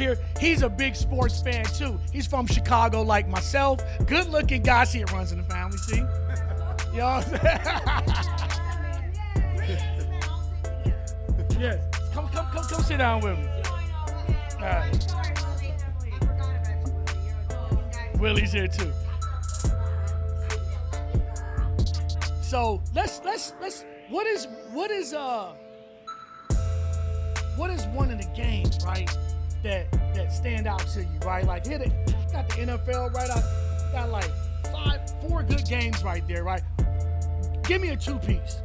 [0.00, 0.18] Here.
[0.40, 1.98] He's a big sports fan too.
[2.12, 3.80] He's from Chicago, like myself.
[4.06, 4.84] Good looking guy.
[4.84, 5.76] See it runs in the family.
[5.78, 5.96] See,
[6.92, 7.22] you know
[11.60, 11.84] yes.
[12.12, 12.82] Come, come, come, come.
[12.82, 13.46] Sit down with me.
[18.18, 18.92] Willie's here too.
[22.42, 23.84] So let's let's let's.
[24.08, 25.52] What is what is uh
[27.56, 29.08] what is one of the games, right,
[29.62, 31.44] that that stand out to you, right?
[31.44, 31.92] Like hit it,
[32.32, 34.30] got the NFL right I got like
[34.72, 36.62] five, four good games right there, right?
[37.64, 38.62] Give me a two piece.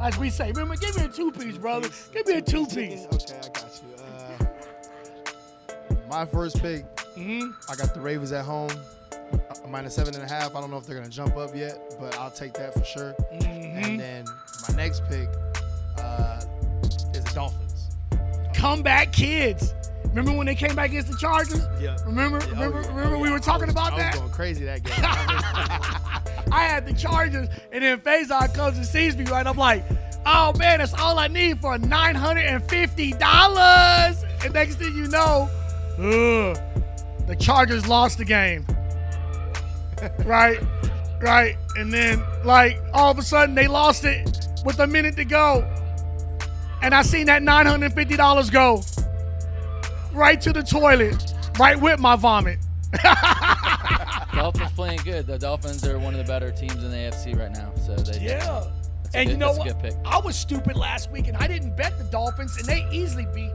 [0.00, 1.88] As we say, remember, give me a two piece, brother.
[2.12, 3.06] Give me a two piece.
[3.12, 4.04] Okay, I got you.
[4.04, 8.70] Uh, my first pick, hmm I got the Ravens at home,
[9.32, 10.54] uh, minus seven and a half.
[10.54, 13.14] I don't know if they're gonna jump up yet, but I'll take that for sure.
[13.32, 13.84] Mm-hmm.
[13.84, 14.24] And then
[14.68, 15.28] my next pick
[15.98, 16.40] uh,
[16.82, 17.96] is the Dolphins.
[18.54, 19.74] Comeback kids.
[20.16, 21.60] Remember when they came back against the Chargers?
[21.78, 21.94] Yeah.
[22.06, 24.12] Remember, Yeah, oh, remember, yeah, remember oh, we were talking I was- about I that?
[24.14, 24.94] was going crazy that game.
[25.02, 29.46] I I had the Chargers, and then Faison comes and sees me, right?
[29.46, 29.84] I'm like,
[30.24, 34.24] oh man, that's all I need for $950.
[34.42, 35.50] And next thing you know,
[35.98, 36.56] ugh,
[37.26, 38.66] the Chargers lost the game.
[40.24, 40.58] right?
[41.20, 41.56] Right?
[41.76, 45.62] And then, like, all of a sudden, they lost it with a minute to go.
[46.80, 48.82] And I seen that $950 go
[50.16, 52.58] right to the toilet, right with my vomit.
[54.34, 55.26] Dolphins playing good.
[55.26, 57.72] The Dolphins are one of the better teams in the AFC right now.
[57.86, 58.64] So they Yeah.
[59.02, 59.80] That's And good- you know what?
[59.80, 59.94] pick.
[60.04, 63.52] I was stupid last week and I didn't bet the Dolphins, and they easily beat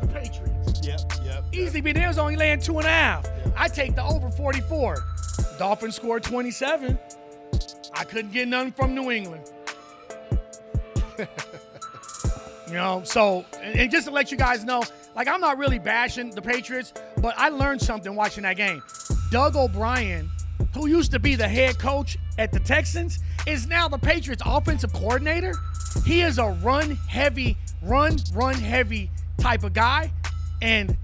[0.00, 0.80] the Patriots.
[0.82, 1.44] yep, yep.
[1.52, 1.94] Easily beat.
[1.94, 3.26] They was only laying two and a half.
[3.56, 5.04] I take the over 44.
[5.58, 6.98] Dolphins scored 27.
[7.94, 9.50] I couldn't get nothing from New England.
[11.18, 14.82] you know, so and, and just to let you guys know,
[15.14, 18.82] like I'm not really bashing the Patriots, but I learned something watching that game.
[19.30, 20.30] Doug O'Brien,
[20.74, 24.92] who used to be the head coach at the Texans, is now the Patriots offensive
[24.92, 25.54] coordinator.
[26.04, 30.12] He is a run heavy, run, run heavy type of guy.
[30.62, 30.96] And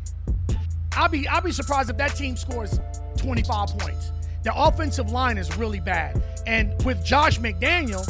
[0.92, 2.80] I'll be I'll be surprised if that team scores
[3.16, 4.12] 25 points.
[4.44, 6.22] The offensive line is really bad.
[6.46, 8.04] And with Josh McDaniel,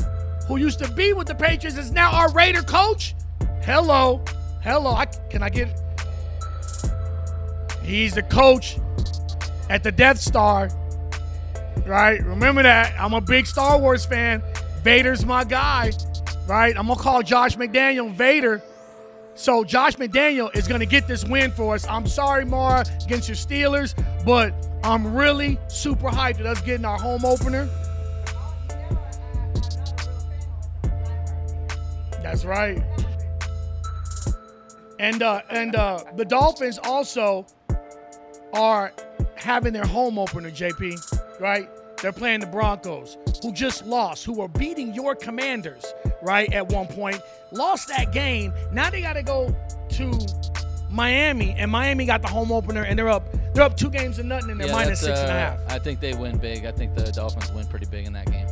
[0.46, 3.14] who used to be with the Patriots, is now our Raider coach.
[3.62, 4.22] Hello.
[4.62, 4.90] Hello.
[4.90, 5.80] I, can I get
[7.86, 8.78] He's the coach
[9.70, 10.68] at the Death Star.
[11.86, 12.22] Right?
[12.24, 12.94] Remember that.
[13.00, 14.42] I'm a big Star Wars fan.
[14.82, 15.92] Vader's my guy.
[16.48, 16.76] Right?
[16.76, 18.60] I'm gonna call Josh McDaniel Vader.
[19.36, 21.86] So Josh McDaniel is going to get this win for us.
[21.86, 23.94] I'm sorry, Mara, against your Steelers,
[24.24, 27.68] but I'm really super hyped at us getting our home opener.
[32.22, 32.82] That's right.
[34.98, 37.46] And uh, and uh, the Dolphins also
[38.56, 38.92] are
[39.34, 41.40] having their home opener, JP.
[41.40, 41.68] Right?
[42.02, 46.52] They're playing the Broncos, who just lost, who were beating your Commanders, right?
[46.52, 47.20] At one point,
[47.52, 48.52] lost that game.
[48.70, 49.54] Now they got to go
[49.90, 50.26] to
[50.90, 53.24] Miami, and Miami got the home opener, and they're up.
[53.54, 55.60] They're up two games to nothing, and they're Yeah, minus six and a uh, half.
[55.72, 56.66] I think they win big.
[56.66, 58.46] I think the Dolphins win pretty big in that game.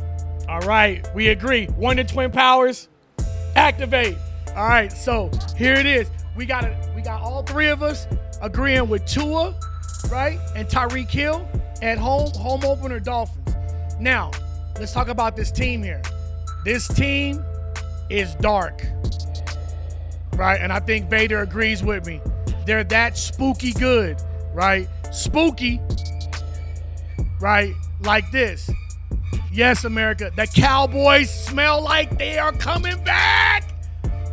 [0.49, 1.67] All right, we agree.
[1.67, 2.87] One to twin powers,
[3.55, 4.17] activate.
[4.55, 6.09] All right, so here it is.
[6.35, 6.75] We got it.
[6.95, 8.07] We got all three of us
[8.41, 9.53] agreeing with Tua,
[10.11, 11.47] right, and Tyreek Hill
[11.81, 13.55] at home, home opener Dolphins.
[13.99, 14.31] Now,
[14.79, 16.01] let's talk about this team here.
[16.63, 17.43] This team
[18.09, 18.85] is dark,
[20.33, 22.21] right, and I think Vader agrees with me.
[22.65, 24.17] They're that spooky good,
[24.53, 24.87] right?
[25.11, 25.79] Spooky,
[27.39, 27.73] right?
[28.01, 28.69] Like this.
[29.51, 30.31] Yes, America.
[30.35, 33.69] The Cowboys smell like they are coming back.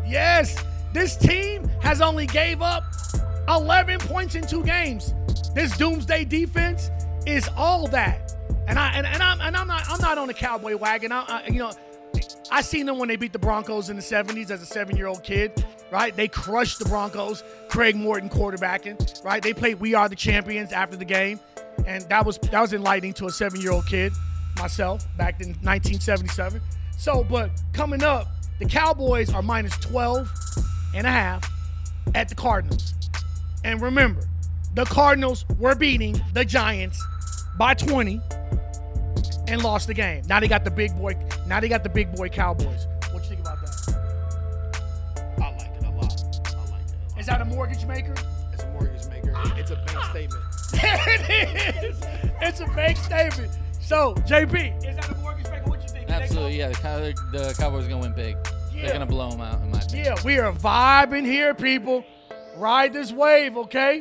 [0.07, 0.57] Yes,
[0.93, 2.85] this team has only gave up
[3.49, 5.15] 11 points in two games.
[5.55, 6.91] This doomsday defense
[7.27, 8.35] is all that.
[8.69, 11.13] And I and, and I'm and I'm not I'm not on the Cowboy wagon.
[11.13, 11.73] I, I you know
[12.51, 15.65] I seen them when they beat the Broncos in the 70s as a seven-year-old kid,
[15.91, 16.15] right?
[16.15, 17.43] They crushed the Broncos.
[17.69, 19.43] Craig Morton quarterbacking, right?
[19.43, 21.41] They played "We Are the Champions" after the game,
[21.87, 24.13] and that was that was enlightening to a seven-year-old kid,
[24.59, 26.61] myself, back in 1977.
[26.97, 30.31] So, but coming up, the Cowboys are minus 12
[30.95, 31.51] and a half
[32.15, 32.95] at the Cardinals.
[33.65, 34.29] And remember,
[34.75, 37.03] the Cardinals were beating the Giants
[37.59, 38.21] by 20
[39.49, 40.23] and lost the game.
[40.27, 41.17] Now they got the big boy.
[41.47, 42.87] Now they got the big boy Cowboys.
[43.11, 43.95] What you think about that?
[45.41, 46.25] I like it a lot.
[46.47, 47.19] I like it a lot.
[47.19, 48.15] Is that a mortgage maker?
[48.53, 49.35] It's a mortgage maker.
[49.57, 50.43] It's a bank statement.
[50.75, 52.03] it is.
[52.41, 53.53] It's a bank statement.
[53.81, 55.69] So, JP, is that a mortgage maker?
[55.69, 56.09] What you think?
[56.09, 56.69] Absolutely, yeah.
[56.69, 58.37] The, Cow- the Cowboys are gonna win big.
[58.73, 58.83] Yeah.
[58.85, 60.07] They're gonna blow them out in my opinion.
[60.07, 62.05] Yeah, we are vibing here, people.
[62.57, 64.01] Ride this wave, okay?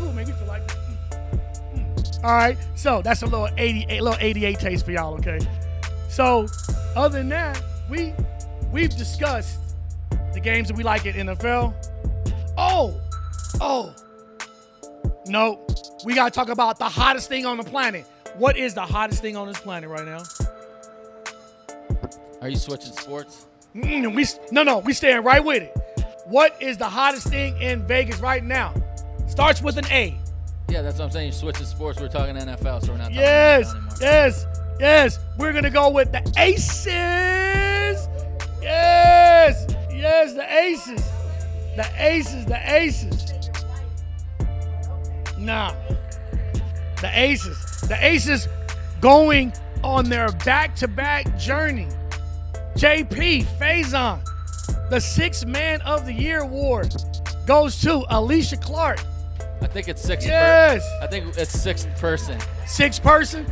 [0.00, 0.66] Ooh, make me feel like.
[0.66, 2.24] mm, mm.
[2.24, 5.38] All right, so that's a little 88, little 88 taste for y'all, okay?
[6.08, 6.46] So,
[6.96, 8.12] other than that, we
[8.72, 9.58] we've discussed
[10.32, 11.74] the games that we like in NFL.
[12.56, 13.00] Oh,
[13.60, 13.94] oh,
[15.26, 15.64] no,
[16.04, 18.04] we gotta talk about the hottest thing on the planet.
[18.36, 20.22] What is the hottest thing on this planet right now?
[22.40, 23.46] Are you switching sports?
[23.74, 25.76] Mm, we no no we staying right with it.
[26.26, 28.74] What is the hottest thing in Vegas right now?
[29.30, 30.18] Starts with an A.
[30.68, 31.26] Yeah, that's what I'm saying.
[31.26, 32.00] You're switching sports.
[32.00, 34.46] We're talking NFL, so we're not talking Yes, yes,
[34.80, 35.18] yes.
[35.38, 38.08] We're gonna go with the Aces.
[38.60, 41.02] Yes, yes, the Aces,
[41.76, 43.50] the Aces, the Aces.
[45.38, 45.74] Nah,
[47.00, 48.48] the Aces, the Aces,
[49.00, 49.52] going
[49.84, 51.88] on their back-to-back journey.
[52.74, 54.20] JP Faison,
[54.90, 56.94] the Sixth Man of the Year award
[57.46, 59.00] goes to Alysha Clark.
[59.62, 60.24] I think it's six.
[60.24, 60.82] Yes.
[61.00, 62.38] Per- I think it's sixth person.
[62.66, 63.46] six person.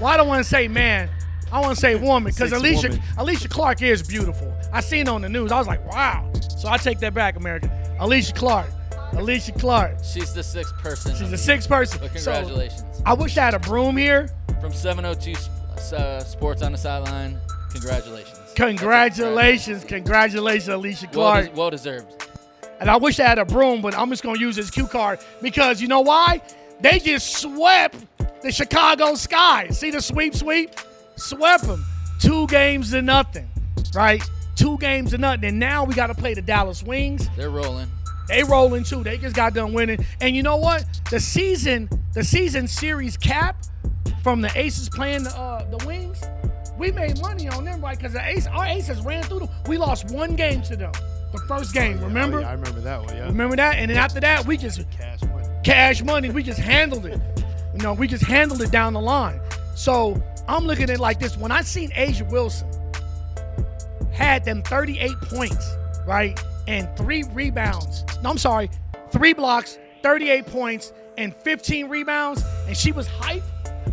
[0.00, 1.08] Well, I don't want to say man.
[1.52, 3.02] I want to say woman because Alysha woman.
[3.16, 4.54] Alysha Clark is beautiful.
[4.72, 5.50] I seen her on the news.
[5.50, 6.30] I was like, wow.
[6.58, 7.68] So I take that back, America.
[8.00, 8.68] Alysha Clark.
[9.12, 9.96] Alysha Clark.
[10.04, 11.14] She's the sixth person.
[11.16, 11.98] She's the sixth person.
[12.00, 13.02] But So, congratulations.
[13.04, 14.28] I wish I had a broom here.
[14.60, 15.34] From 702
[15.96, 17.40] uh, Sports on the sideline,
[17.72, 18.38] congratulations.
[18.54, 21.46] Congratulations, congratulations, Alysha Well, Clark.
[21.46, 22.26] des- well deserved.
[22.80, 25.20] And I wish I had a broom, but I'm just gonna use this cue card
[25.42, 26.40] because you know why?
[26.80, 27.96] They just swept
[28.42, 29.68] the Chicago Sky.
[29.68, 30.70] See the sweep, sweep,
[31.16, 31.84] swept them.
[32.20, 33.48] Two games to nothing,
[33.94, 34.22] right?
[34.56, 35.44] Two games to nothing.
[35.44, 37.28] And now we got to play the Dallas Wings.
[37.36, 37.88] They're rolling.
[38.28, 39.02] They rolling too.
[39.02, 40.04] They just got done winning.
[40.20, 40.84] And you know what?
[41.10, 43.56] The season, the season series cap
[44.22, 46.22] from the Aces playing the uh, the Wings,
[46.80, 47.96] we made money on them, right?
[47.96, 49.48] Because the Ace, our Aces ran through them.
[49.68, 50.92] We lost one game to them.
[51.32, 52.38] The first game, remember?
[52.38, 53.16] Oh, yeah, I remember that one.
[53.16, 53.26] Yeah.
[53.26, 53.76] Remember that?
[53.76, 55.46] And then after that, we just Cash money.
[55.62, 56.30] cash money.
[56.30, 57.20] We just handled it.
[57.74, 59.40] You know, we just handled it down the line.
[59.76, 61.36] So I'm looking at it like this.
[61.36, 62.68] When I seen A'ja Wilson
[64.10, 68.04] had them 38 points, right, and three rebounds.
[68.22, 68.70] No, I'm sorry,
[69.10, 73.42] three blocks, 38 points, and 15 rebounds, and she was hype.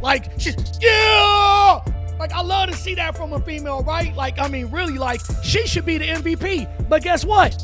[0.02, 1.80] Like she's yeah.
[2.20, 4.16] Like I love to see that from a female, right?
[4.16, 6.90] Like I mean, really, like she should be the MVP.
[6.90, 7.64] But guess what?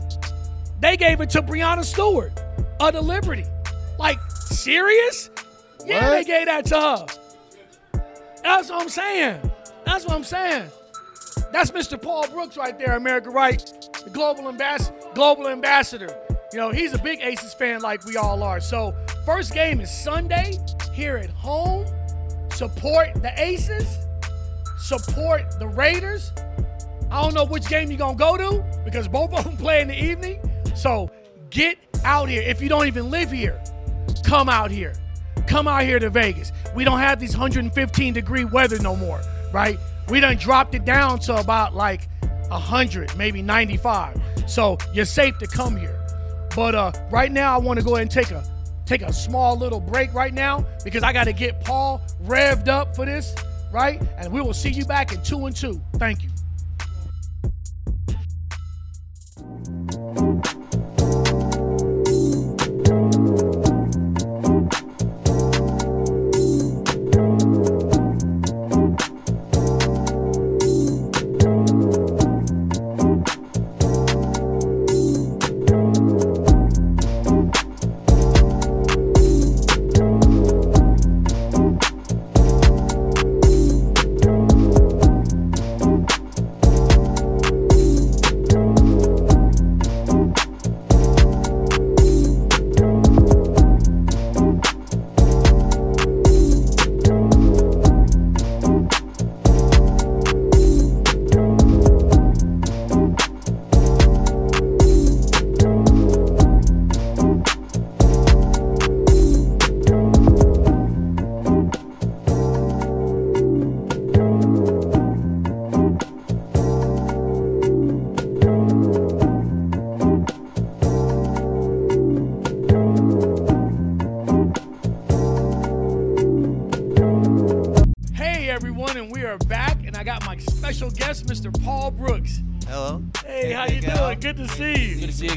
[0.80, 2.34] They gave it to Breanna Stewart
[2.82, 3.46] of the Liberty.
[3.98, 5.30] Like, serious?
[5.86, 8.02] Yeah, they gave that to her.
[8.44, 9.52] That's what I'm saying.
[9.86, 10.70] That's what I'm saying.
[11.54, 12.02] That's Mr.
[12.02, 13.60] Paul Brooks right there, America Right,
[14.04, 14.98] the global ambassador.
[15.14, 16.14] Global ambassador.
[16.52, 18.60] You know, he's a big Aces fan like we all are.
[18.60, 18.94] So,
[19.26, 20.58] first game is Sunday
[20.94, 21.86] here at home.
[22.52, 24.00] Support the Aces.
[24.84, 26.34] Support the Raiders.
[27.10, 29.88] I don't know which game you're gonna go to because both of them play in
[29.88, 30.42] the evening.
[30.76, 31.10] So
[31.50, 32.42] get out here.
[32.42, 33.64] If you don't even live here,
[34.26, 34.94] come out here.
[35.48, 36.52] Come out here to Vegas.
[36.76, 39.22] We don't have these 115 degree weather no more,
[39.54, 39.80] right?
[40.10, 42.10] We done dropped it down to about like
[42.50, 44.22] 100, maybe 95.
[44.48, 45.98] So you're safe to come here.
[46.58, 48.44] But uh, right now, I want to go ahead and take a
[48.86, 52.98] take a small little break right now because I got to get Paul revved up
[52.98, 53.34] for this,
[53.74, 54.02] right?
[54.18, 55.82] And we will see you back in two and two.
[55.98, 56.30] Thank you.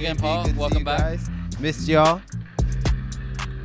[0.07, 0.45] Again, Paul.
[0.45, 0.99] Good to see Welcome you back.
[0.99, 1.31] guys.
[1.61, 2.21] Missed y'all.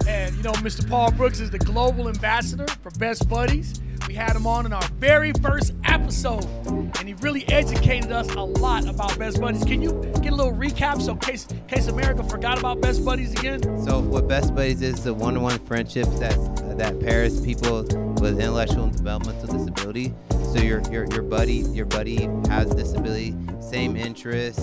[0.08, 0.88] And you know, Mr.
[0.90, 3.80] Paul Brooks is the global ambassador for Best Buddies.
[4.08, 8.42] We had him on in our very first episode, and he really educated us a
[8.42, 9.64] lot about Best Buddies.
[9.64, 13.62] Can you get a little recap so case case America forgot about Best Buddies again?
[13.86, 16.36] So what Best Buddies is the one-on-one friendships that
[16.78, 17.84] that pairs people
[18.20, 20.14] with intellectual and developmental disability.
[20.52, 24.62] So your your your buddy your buddy has disability, same interests,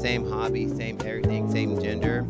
[0.00, 2.26] same hobby, same everything, same gender,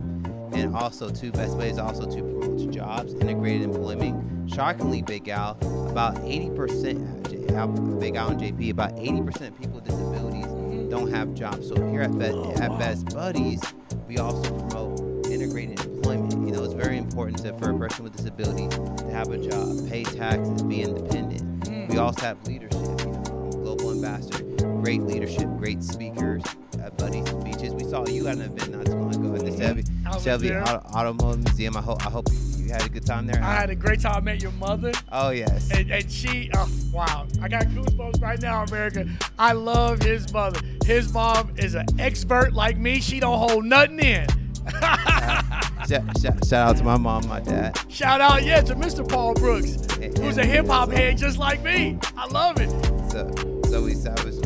[0.53, 4.51] and also too Best Buddies also to promote jobs, integrated employment.
[4.51, 5.53] Shockingly, Big Al,
[5.91, 10.47] about 80% Big Al and JP, about 80% of people with disabilities
[10.91, 11.69] don't have jobs.
[11.69, 12.79] So here at, Be- Oh, at wow.
[12.79, 13.63] Best Buddies,
[14.09, 16.33] we also promote integrated employment.
[16.47, 19.89] You know, it's very important to, for a person with disability to have a job,
[19.89, 21.50] pay taxes, be independent.
[21.91, 22.81] We also have leadership.
[23.01, 24.45] You know, global ambassador,
[24.81, 26.43] great leadership, great speakers.
[26.79, 29.45] Uh, at Buddies speeches, we saw you at an event not too long ago at
[29.45, 29.85] the Chevy
[30.23, 30.55] Chevy.
[30.55, 31.77] Auto, Automotive Museum.
[31.77, 33.43] I hope I hope you had a good time there.
[33.43, 34.15] I had a great time.
[34.17, 34.93] I met your mother.
[35.11, 35.69] oh yes.
[35.73, 37.27] And, and she, oh, wow.
[37.43, 39.09] I got goosebumps right now, America.
[39.37, 40.61] I love his mother.
[40.85, 43.01] His mom is an expert like me.
[43.01, 44.27] She don't hold nothing in.
[45.91, 47.79] shout, shout, shout out to my mom, my dad.
[47.89, 49.07] Shout out, yeah, to Mr.
[49.07, 49.77] Paul Brooks,
[50.21, 51.99] who's a hip hop head just like me.
[52.17, 52.71] I love it.
[53.11, 53.29] So,
[53.69, 53.97] so we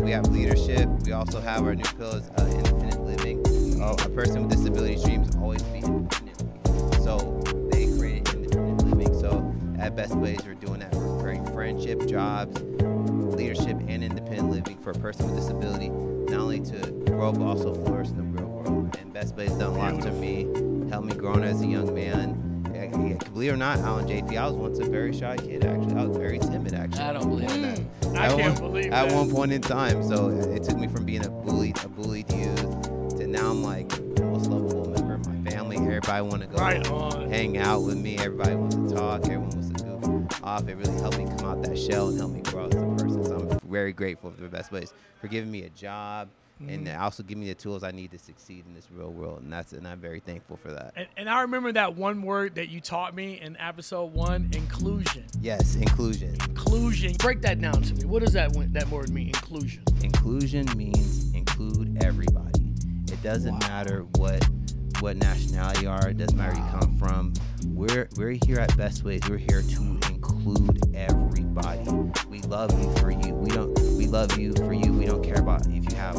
[0.03, 0.89] we have leadership.
[1.05, 3.81] We also have our new pillars, uh, independent living.
[3.81, 6.95] Uh, a person with disabilities dreams always be independent.
[7.03, 9.21] So they created independent living.
[9.21, 10.95] So at Best Ways, we're doing that.
[10.95, 15.91] We're creating friendship, jobs, leadership, and independent living for a person with disability.
[15.91, 18.97] Not only to grow, but also flourish in the real world.
[18.99, 20.45] And Best Ways done a lot to me,
[20.95, 22.41] helped me grow as a young man.
[22.73, 25.65] Yeah, yeah, Believe it or not, Alan JP, I was once a very shy kid.
[25.65, 26.73] Actually, I was very timid.
[26.73, 28.07] Actually, I don't believe And, it.
[28.07, 29.15] uh, I at can't one- believe At that.
[29.17, 32.83] one point in time, so it took me from being a bullied, a bullied youth,
[33.19, 35.79] to now I'm like the most lovable member of my family.
[35.79, 36.87] Everybody want to go Right
[37.29, 38.17] hang out with me.
[38.19, 39.23] Everybody wants to talk.
[39.25, 40.69] Everyone wants to goof off.
[40.69, 43.25] It really helped me come out that shell and help me grow as a person.
[43.25, 46.29] So I'm very grateful for the best place for giving me a job
[46.61, 47.03] and mm-hmm.
[47.03, 49.43] also give me the tools I need to succeed in this real world.
[49.43, 50.93] And that's and I'm very thankful for that.
[50.97, 55.25] And, and I remember that one word that you taught me in episode one inclusion.
[55.41, 56.35] Yes, inclusion.
[56.49, 57.15] Inclusion.
[57.19, 58.05] Break that down to me.
[58.05, 59.83] What does that, that word mean, inclusion?
[60.03, 62.73] inclusion means include everybody.
[63.13, 63.69] It doesn't Wow.
[63.69, 64.47] matter what
[65.01, 66.09] what nationality you are.
[66.09, 67.33] It doesn't matter where you come from.
[67.67, 69.21] We're we're here at Best Ways.
[69.29, 71.91] We're here to include everybody.
[72.29, 73.35] We love you for you.
[73.35, 73.74] We don't.
[74.15, 74.93] Love you for you.
[74.93, 76.17] We don't care about if you have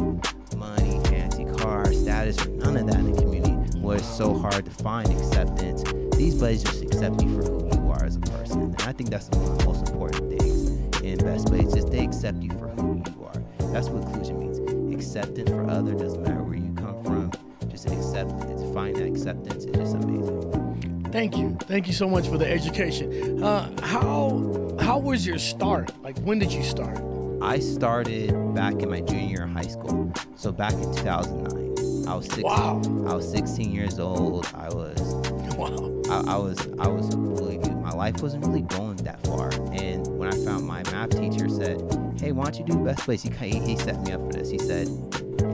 [0.58, 3.79] money, fancy car, status, or none of that in the community.
[3.79, 5.81] Where it's so hard to find acceptance.
[6.17, 9.12] These buddies just accept you for who you are as a person, and I think
[9.12, 10.71] that's one of the most important things
[11.03, 11.73] in Best Ways.
[11.73, 13.71] Is they accept you for who you are.
[13.71, 14.93] That's what inclusion means.
[14.93, 17.31] Acceptance for other doesn't matter where you come from.
[17.69, 18.73] Just accept it.
[18.73, 21.08] Find that acceptance is just amazing.
[21.13, 21.58] Thank you.
[21.62, 23.41] Thank you so much for the education.
[23.41, 25.93] Uh, how how was your start?
[26.03, 27.14] Like, when did you start?
[27.45, 30.12] I started back in my junior year of high school.
[30.36, 32.43] So back in 2009, I was 16.
[32.43, 32.81] Wow.
[33.08, 34.47] I was 16 years old.
[34.55, 34.99] I was
[35.55, 36.01] Wow.
[36.10, 37.77] I, I was I was a bully dude.
[37.77, 39.51] My life wasn't really going that far.
[39.73, 41.79] And when I found my math teacher said,
[42.19, 43.29] "Hey, why don't you do Best Buddies?" He
[43.60, 44.49] he set me up for this.
[44.49, 44.88] He said,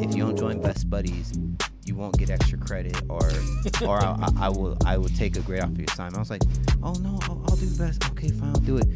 [0.02, 1.34] "If you don't join Best Buddies,
[1.86, 3.30] you won't get extra credit, or
[3.86, 6.20] or I, I, I will I will take a grade off of your assignment." I
[6.20, 6.44] was like,
[6.82, 8.04] "Oh no, I'll, I'll do Best.
[8.12, 8.88] Okay, fine, I'll do it."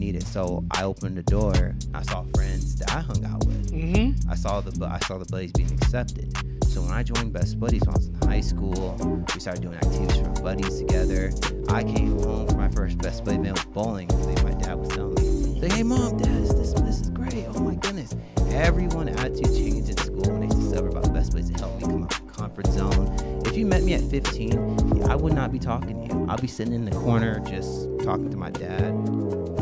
[0.00, 0.26] Needed.
[0.28, 1.74] So I opened the door.
[1.92, 3.70] I saw friends that I hung out with.
[3.70, 4.30] Mm-hmm.
[4.30, 6.34] I saw the I saw the buddies being accepted.
[6.68, 8.96] So when I joined Best Buddies when I was in high school,
[9.34, 11.32] we started doing activities for buddies together.
[11.68, 14.08] I came home for my first Best Buddy with bowling.
[14.42, 17.44] My dad was telling me, like, "Hey mom, dad, this this, this is great.
[17.54, 18.16] Oh my goodness!"
[18.52, 21.50] Everyone attitude changed in school when they discovered about Best Buddies.
[21.50, 23.42] It helped me come out of my comfort zone.
[23.44, 26.26] If you met me at 15, I would not be talking to you.
[26.30, 28.92] I'll be sitting in the corner just talking to my dad,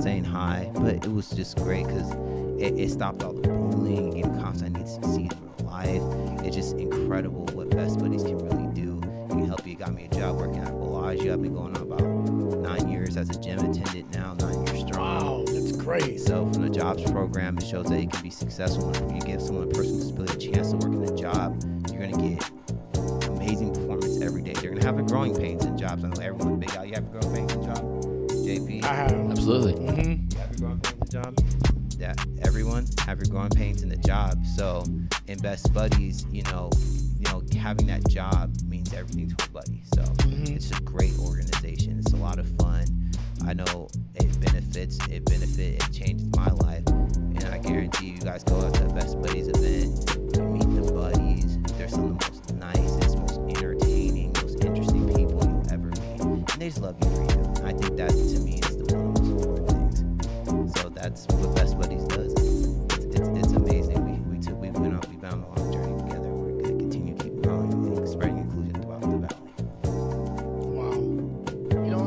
[0.09, 0.71] saying hi.
[0.75, 2.11] But it was just great because
[2.59, 6.47] it, it stopped all the bullying, me confidence I need to succeed in real life.
[6.47, 9.01] It's just incredible what Best Buddies can really do.
[9.29, 9.77] Can help you.
[9.77, 11.35] Got me a job working at Bellagio.
[11.35, 15.45] I've been going on about nine years as a gym attendant now, nine years strong.
[15.45, 16.21] Wow, that's great.
[16.21, 18.91] So from the jobs program, it shows that you can be successful.
[18.93, 21.63] When you give someone a person with disability a chance to work in a job,
[21.93, 22.51] you're gonna get
[23.29, 24.55] amazing performance every day.
[24.55, 26.03] They're gonna have the growing pains in jobs.
[26.03, 26.89] I know everyone big out.
[26.89, 27.99] You have a growing pains in job.
[28.49, 29.18] JP, I have.
[29.49, 29.87] Absolutely.
[29.87, 30.35] Mm-hmm.
[30.35, 31.37] you have your growing pains in the job.
[31.99, 34.45] That everyone have your growing pains in the job.
[34.45, 34.85] So
[35.27, 36.71] in Best Buddies, you know,
[37.19, 39.83] you know, having that job means everything to a buddy.
[39.95, 40.51] So Mhm.
[40.55, 41.99] it's a great organization.
[41.99, 43.11] It's a lot of fun.
[43.47, 44.99] I know it benefits.
[45.11, 45.83] It benefit.
[45.83, 49.49] It changes my life, and I guarantee you guys go out to a Best Buddies
[49.49, 50.37] event.
[50.37, 51.57] You meet the buddies.
[51.79, 56.47] They're some of the most nicest, most entertaining, most interesting people you'll ever meet, and
[56.59, 57.45] they just love you for you.
[57.45, 58.58] And I think that to me
[61.09, 62.33] that's what Best Buddies does.
[62.35, 64.05] It's, it's, it's amazing.
[64.05, 66.29] We we took we went on we been on a long journey together.
[66.29, 69.43] We're gonna continue to keep growing and spreading inclusion throughout the valley.
[70.77, 70.93] Wow.
[71.85, 72.03] You know,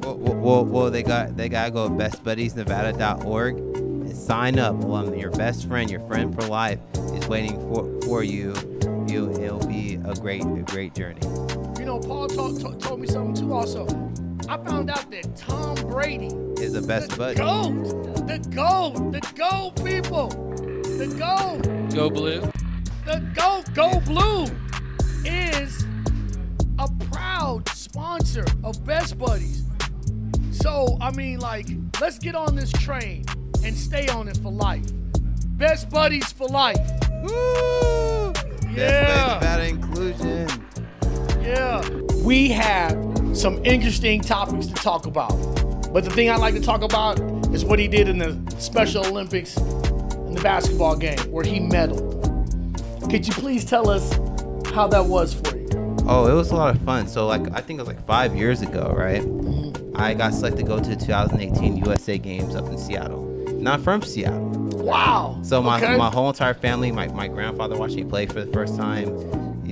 [0.00, 4.76] Well, well, well, well, they got they gotta go to bestbuddiesnevada.org and sign up.
[4.76, 6.78] Well, your best friend, your friend for life,
[7.12, 8.54] is waiting for for you.
[9.06, 11.20] You, it'll be a great a great journey.
[11.78, 13.52] you know, Paul told, told, told me something too.
[13.54, 13.86] Also,
[14.48, 16.26] I found out that Tom Brady,
[16.62, 17.36] Is the best the buddy.
[17.36, 17.72] goat,
[18.26, 21.62] the goat, the goat people, the goat.
[21.94, 22.40] Go blue.
[23.04, 24.44] The Go Go Blue
[25.24, 25.84] is
[26.80, 29.62] a proud sponsor of Best Buddies.
[30.50, 31.68] So, I mean, like,
[32.00, 33.24] let's get on this train
[33.64, 34.84] and stay on it for life.
[35.50, 36.76] Best Buddies for life.
[37.22, 38.32] Woo!
[38.74, 39.40] Yeah.
[39.40, 40.66] Best Buddies Nevada inclusion.
[41.42, 41.88] Yeah.
[42.24, 45.30] We have some interesting topics to talk about.
[45.92, 47.20] But the thing I like to talk about
[47.54, 52.12] is what he did in the Special Olympics in the basketball game where he medaled.
[53.10, 54.12] Could you please tell us
[54.72, 55.66] how that was for you?
[56.08, 57.08] Oh, it was a lot of fun.
[57.08, 59.22] So like I think it was like five years ago, right?
[59.22, 59.96] Mm-hmm.
[59.96, 63.24] I got selected to go to the 2018 USA Games up in Seattle.
[63.58, 64.50] Not from Seattle.
[64.86, 65.40] Wow.
[65.42, 65.96] So my, Okay.
[65.96, 69.06] my whole entire family, my, my grandfather watched me play for the first time.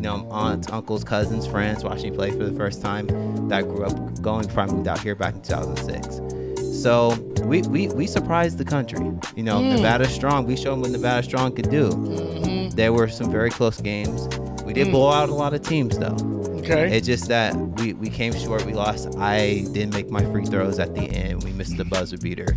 [0.05, 3.07] Know, aunts, uncles, cousins, friends watching me play for the first time.
[3.49, 6.83] That grew up going I moved out here back in 2006.
[6.83, 9.07] So we, we, we surprised the country.
[9.35, 9.77] You know, mm.
[9.77, 10.45] Nevada strong.
[10.45, 11.89] We showed them what Nevada strong could do.
[11.89, 12.77] Mm-hmm.
[12.77, 14.29] There were some very close games.
[14.67, 15.15] We did blow mm.
[15.15, 16.17] out a lot of teams though.
[16.59, 16.95] Okay.
[16.95, 18.67] It's just that we, we came short.
[18.67, 19.17] We lost.
[19.19, 21.43] I didn't make my free throws at the end.
[21.45, 22.55] We missed the buzzer beater,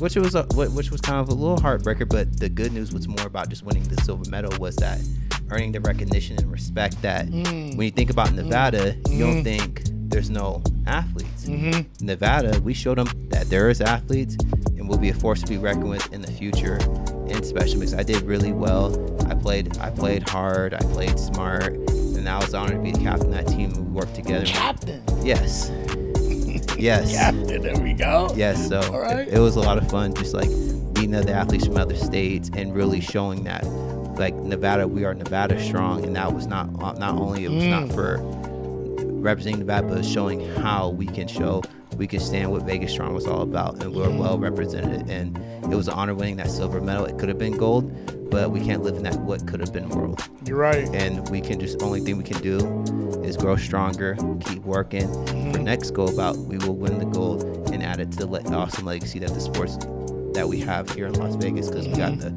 [0.00, 2.06] which was a, which was kind of a little heartbreaker.
[2.06, 5.00] But the good news was more about just winning the silver medal was that
[5.50, 7.76] earning the recognition and respect that mm.
[7.76, 8.36] when you think about mm.
[8.36, 9.44] Nevada, you don't mm.
[9.44, 11.46] think there's no athletes.
[11.46, 12.04] Mm-hmm.
[12.04, 14.36] Nevada, we showed them that there is athletes
[14.76, 16.78] and will be a force to be reckoned with in the future
[17.28, 18.92] in special because I did really well.
[19.30, 20.74] I played I played hard.
[20.74, 21.74] I played smart.
[21.74, 23.72] And I was honored to be the captain of that team.
[23.72, 24.44] We worked together.
[24.46, 25.02] Captain.
[25.22, 25.70] Yes.
[26.78, 27.12] Yes.
[27.14, 27.60] Captain.
[27.60, 28.32] There we go.
[28.34, 28.66] Yes.
[28.66, 29.28] So right.
[29.28, 32.50] it, it was a lot of fun, just like meeting other athletes from other states
[32.56, 33.64] and really showing that,
[34.20, 37.70] like Nevada, we are Nevada strong, and that was not not only it was Mm.
[37.70, 38.18] not for
[39.20, 41.62] representing Nevada, but showing how we can show
[41.96, 45.10] we can stand what Vegas Strong was all about, and we are well represented.
[45.10, 45.36] And
[45.70, 47.04] it was an honor winning that silver medal.
[47.04, 49.86] It could have been gold, but we can't live in that what could have been
[49.90, 50.88] world You're right.
[50.94, 52.56] and we can just only thing we can do
[53.22, 54.16] is grow stronger,
[54.46, 55.12] keep working.
[55.52, 58.86] For next go about, we will win the gold and add it to the awesome
[58.86, 59.76] legacy that the sports
[60.32, 62.30] that we have here in Las Vegas because we got the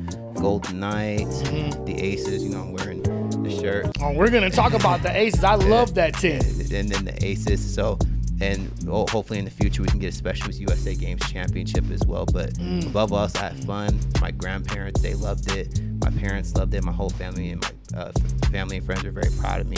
[0.43, 1.39] Golden Knights,
[1.85, 2.43] the Aces.
[2.43, 3.01] You know, I'm wearing
[3.43, 5.41] the shirt, Oh, we're gonna talk about the Aces.
[5.43, 6.41] I love that team.
[6.41, 7.73] and then the Aces.
[7.73, 7.97] So.
[8.41, 12.01] And ho- hopefully in the future we can get a Specialist USA Games championship as
[12.05, 12.25] well.
[12.25, 13.97] But above all, else, I had fun.
[14.19, 15.79] My grandparents they loved it.
[16.03, 16.83] My parents loved it.
[16.83, 17.61] My whole family and
[17.93, 18.11] my uh,
[18.51, 19.77] family and friends are very proud of me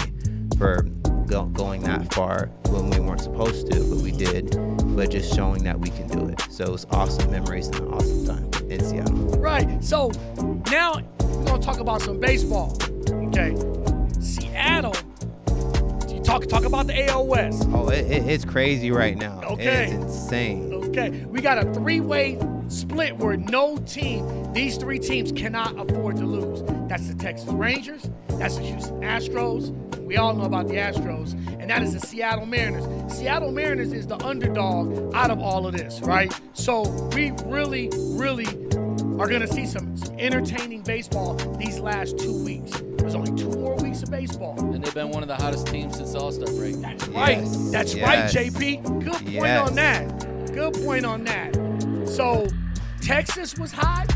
[0.57, 0.83] for
[1.27, 4.57] go- going that far when we weren't supposed to, but we did.
[4.95, 6.41] But just showing that we can do it.
[6.49, 9.14] So it was awesome memories and an awesome time in Seattle.
[9.45, 9.83] Right.
[9.83, 10.09] So
[10.71, 12.75] now we're gonna talk about some baseball.
[13.11, 13.55] Okay.
[14.19, 14.95] Seattle.
[16.09, 17.67] You talk talk about the AL West.
[17.71, 19.39] Oh, it, it- it's crazy right now.
[19.43, 19.83] Okay.
[19.85, 20.73] It's insane.
[20.73, 21.25] Okay.
[21.25, 22.39] We got a three-way
[22.69, 26.63] split where no team, these three teams cannot afford to lose.
[26.89, 29.69] That's the Texas Rangers, that's the Houston Astros.
[29.99, 33.13] We all know about the Astros, and that is the Seattle Mariners.
[33.15, 36.33] Seattle Mariners is the underdog out of all of this, right?
[36.53, 36.81] So
[37.15, 38.45] we really, really
[39.19, 42.71] are going to see some, some entertaining baseball these last two weeks.
[42.97, 44.55] There's only two more weeks of baseball.
[44.73, 46.75] And they've been one of the hottest teams since All Star break.
[46.81, 47.45] That's right.
[47.71, 48.35] That's yes.
[48.35, 49.03] right, JP.
[49.03, 49.69] Good point Yes.
[49.69, 50.53] on that.
[50.53, 51.53] Good point on that.
[52.07, 52.47] So
[53.01, 54.07] Texas was hot,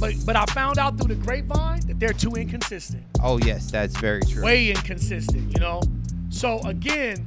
[0.00, 3.04] but but I found out through the grapevine that they're too inconsistent.
[3.22, 4.42] Oh yes, that's very true.
[4.44, 5.80] Way inconsistent, you know.
[6.30, 7.26] So again,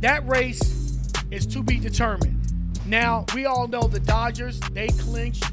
[0.00, 0.98] that race
[1.30, 2.38] is to be determined.
[2.86, 4.60] Now we all know the Dodgers.
[4.72, 5.44] They clinched.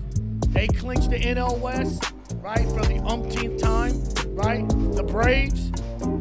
[0.50, 3.94] They clinched the NL West, right, for the umpteenth time,
[4.34, 4.68] right?
[4.68, 5.72] The Braves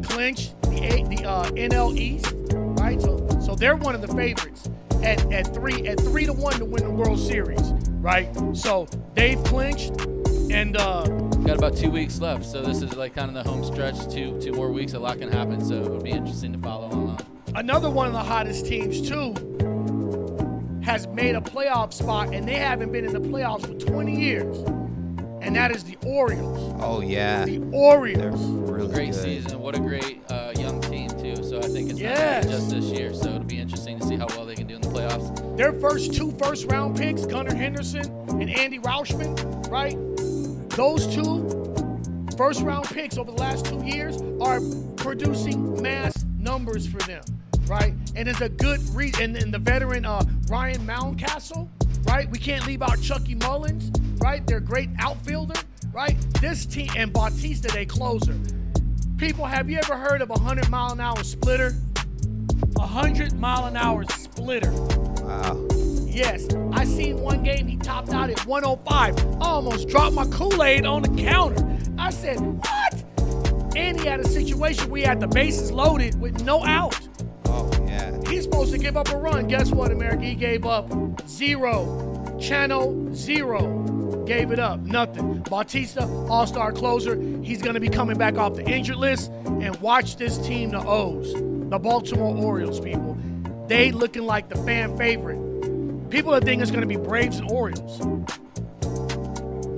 [0.07, 3.01] clinched the the uh, NL East, right?
[3.01, 4.69] So so they're one of the favorites
[5.01, 8.29] at, at three at three to one to win the World Series, right?
[8.53, 9.99] So they've clinched,
[10.51, 11.05] and uh,
[11.45, 13.97] Got about two weeks left, so this is like kind of the home stretch.
[14.13, 15.63] Two two more weeks, a lot can happen.
[15.65, 17.19] So it would be interesting to follow along.
[17.55, 19.33] another one of the hottest teams too
[20.89, 24.57] has made a playoff spot, and they haven't been in the playoffs for 20 years,
[25.39, 26.73] and that is the Orioles.
[26.81, 28.41] Oh yeah, The they're Orioles.
[28.43, 29.21] really Great good.
[29.21, 29.59] season.
[29.59, 31.43] What a great uh, young team too.
[31.43, 32.45] So I think it's not Yes.
[32.47, 33.13] just this year.
[33.13, 35.57] So it'll be interesting to see how well they can do in the playoffs.
[35.57, 39.95] their first two first round picks, Gunnar Henderson and Adley Rutschman, right?
[40.75, 41.47] Those two
[42.35, 44.59] first round picks over the last two years are
[44.97, 47.21] producing mass numbers for them,
[47.69, 47.93] right?
[48.15, 49.35] And it's a good reason.
[49.35, 51.69] And, the veteran uh, Ryan Mountcastle,
[52.07, 52.29] right?
[52.29, 54.45] We can't leave out Chucky Mullins, right?
[54.45, 55.59] They're great outfielder,
[55.93, 56.15] right?
[56.41, 58.35] This team and Bautista, they closer.
[59.17, 61.75] People, have you ever heard of a 100 mile an hour splitter?
[62.77, 64.71] A 100 mile an hour splitter.
[64.71, 65.67] Wow.
[66.05, 69.17] Yes, I seen one game he topped out at 105.
[69.41, 71.65] I almost dropped my Kool-Aid on the counter.
[71.97, 73.75] I said, what?
[73.75, 76.99] And he had a situation where he had the bases loaded with no out.
[78.79, 79.47] Give up a run.
[79.47, 80.23] Guess what, America?
[80.23, 80.89] He gave up
[81.27, 82.37] zero.
[82.39, 84.23] Channel zero.
[84.25, 84.79] Gave it up.
[84.81, 85.39] Nothing.
[85.39, 87.19] Bautista, all star closer.
[87.43, 89.31] He's going to be coming back off the injured list.
[89.45, 93.17] And watch this team, the O's, the Baltimore Orioles, people.
[93.67, 96.09] They looking like the fan favorite.
[96.09, 97.99] People are thinking it's going to be Braves and Orioles.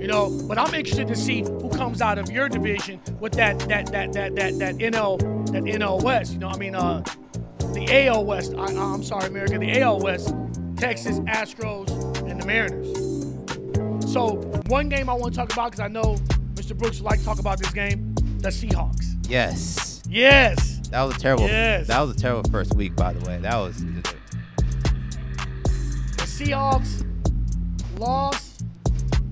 [0.00, 3.58] You know, but I'm interested to see who comes out of your division with that
[3.68, 5.18] that that that that that NL
[5.52, 6.32] that NL West.
[6.32, 7.04] You know, I mean, uh,
[7.72, 8.54] the AL West.
[8.54, 9.58] I, uh, I'm sorry, America.
[9.58, 10.34] The AL West,
[10.76, 11.88] Texas Astros
[12.28, 14.12] and the Mariners.
[14.12, 16.16] So one game I want to talk about because I know
[16.54, 16.76] Mr.
[16.76, 19.16] Brooks would like to talk about this game, the Seahawks.
[19.28, 20.02] Yes.
[20.08, 20.80] Yes.
[20.90, 21.46] That was a terrible.
[21.46, 21.86] Yes.
[21.86, 23.38] That was a terrible first week, by the way.
[23.38, 23.82] That was.
[23.82, 24.02] The
[26.18, 27.06] Seahawks
[27.98, 28.64] lost.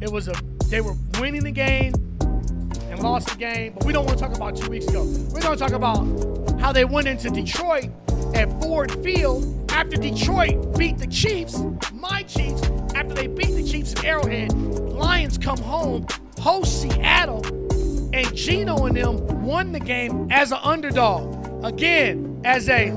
[0.01, 0.35] It was a
[0.71, 1.93] they were winning the game
[3.03, 5.05] lost the game, but we don't want to talk about two weeks ago.
[5.33, 7.91] We're going to talk about how they went into Detroit
[8.35, 12.63] at Ford Field after Detroit beat the Chiefs, my Chiefs,
[12.95, 14.53] after they beat the Chiefs at Arrowhead.
[14.53, 16.07] Lions come home,
[16.39, 17.45] host Seattle,
[18.13, 21.65] and Geno and them won the game as an underdog.
[21.65, 22.91] Again, as a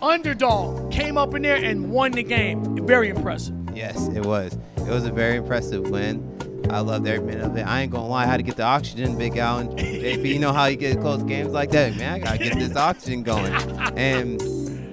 [0.00, 2.86] underdog, came up in there and won the game.
[2.86, 3.56] Very impressive.
[3.74, 4.56] Yes, it was.
[4.76, 6.31] It was a very impressive win.
[6.72, 7.62] I loved every minute of it.
[7.66, 9.74] I ain't gonna lie, I had to get the oxygen, Big Allen.
[9.76, 12.14] Baby, you know how you get close games like that, man.
[12.14, 13.52] I gotta get this oxygen going,
[13.96, 14.40] and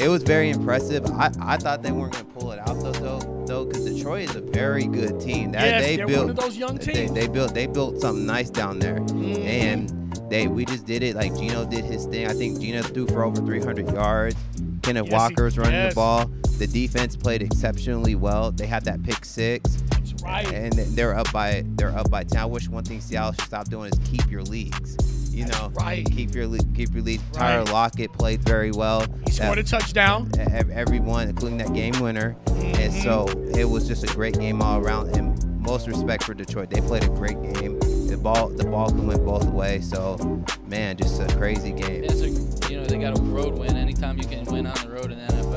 [0.02, 1.06] it was very impressive.
[1.12, 4.36] I, I thought they weren't gonna pull it out though, though, though, because Detroit is
[4.36, 5.52] a very good team.
[5.54, 7.12] That Yes, they they're built one of those young teams.
[7.14, 9.46] they built they built something nice down there, Mhm.
[9.46, 12.28] and they we just did it like Geno did his thing.
[12.28, 14.36] I think Geno threw for over 300 yards.
[14.82, 15.92] Kenneth Yes, he- Walker was running yes.
[15.94, 16.30] the ball.
[16.58, 18.52] The defense played exceptionally well.
[18.52, 19.78] They had that pick six.
[20.22, 20.54] That's right.
[20.54, 22.42] And they're up by they're up by ten.
[22.42, 24.98] I wish one thing Seattle should stop doing is keep your leagues.
[25.34, 26.06] You That's know, right.
[26.12, 27.24] keep your le- keep your leads.
[27.32, 27.72] Tyler Right.
[27.74, 29.06] Lockett played very well.
[29.26, 30.30] He scored a touchdown.
[30.38, 32.36] everyone, including that game winner.
[32.48, 33.04] And Mhm.
[33.04, 35.16] so it was just a great game all around.
[35.16, 36.70] And most respect for Detroit.
[36.70, 37.80] They played a great game.
[38.08, 39.90] The ball the ball can win both ways.
[39.90, 40.18] So
[40.66, 42.04] man, just a crazy game.
[42.04, 43.78] It's a, you know, they got a road win.
[43.78, 45.49] Anytime you can win on the road in the NFL,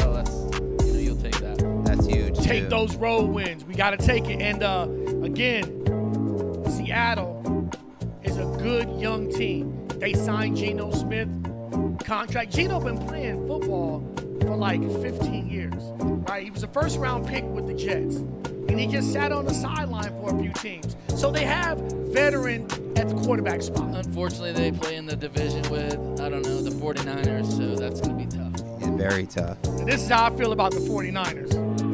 [2.43, 2.69] Take too.
[2.71, 3.65] those road wins.
[3.65, 4.41] We got to take it.
[4.41, 4.89] And uh,
[5.23, 5.65] again,
[6.71, 7.71] Seattle
[8.23, 9.87] is a good young team.
[9.89, 11.29] They signed Geno Smith
[12.05, 12.53] contract.
[12.53, 14.01] Geno been playing football
[14.41, 15.75] for like 15 years,
[16.29, 16.45] right?
[16.45, 19.55] He was a first round pick with the Jets, and he just sat on the
[19.55, 20.97] sideline for a few teams.
[21.17, 21.79] So they have
[22.13, 22.65] veteran
[22.97, 23.95] at the quarterback spot.
[23.95, 28.19] Unfortunately, they play in the division with, I don't know, the 49ers, so that's going
[28.19, 28.81] to be tough.
[28.81, 29.59] It's very tough.
[29.65, 31.92] And this is how I feel about the 49ers.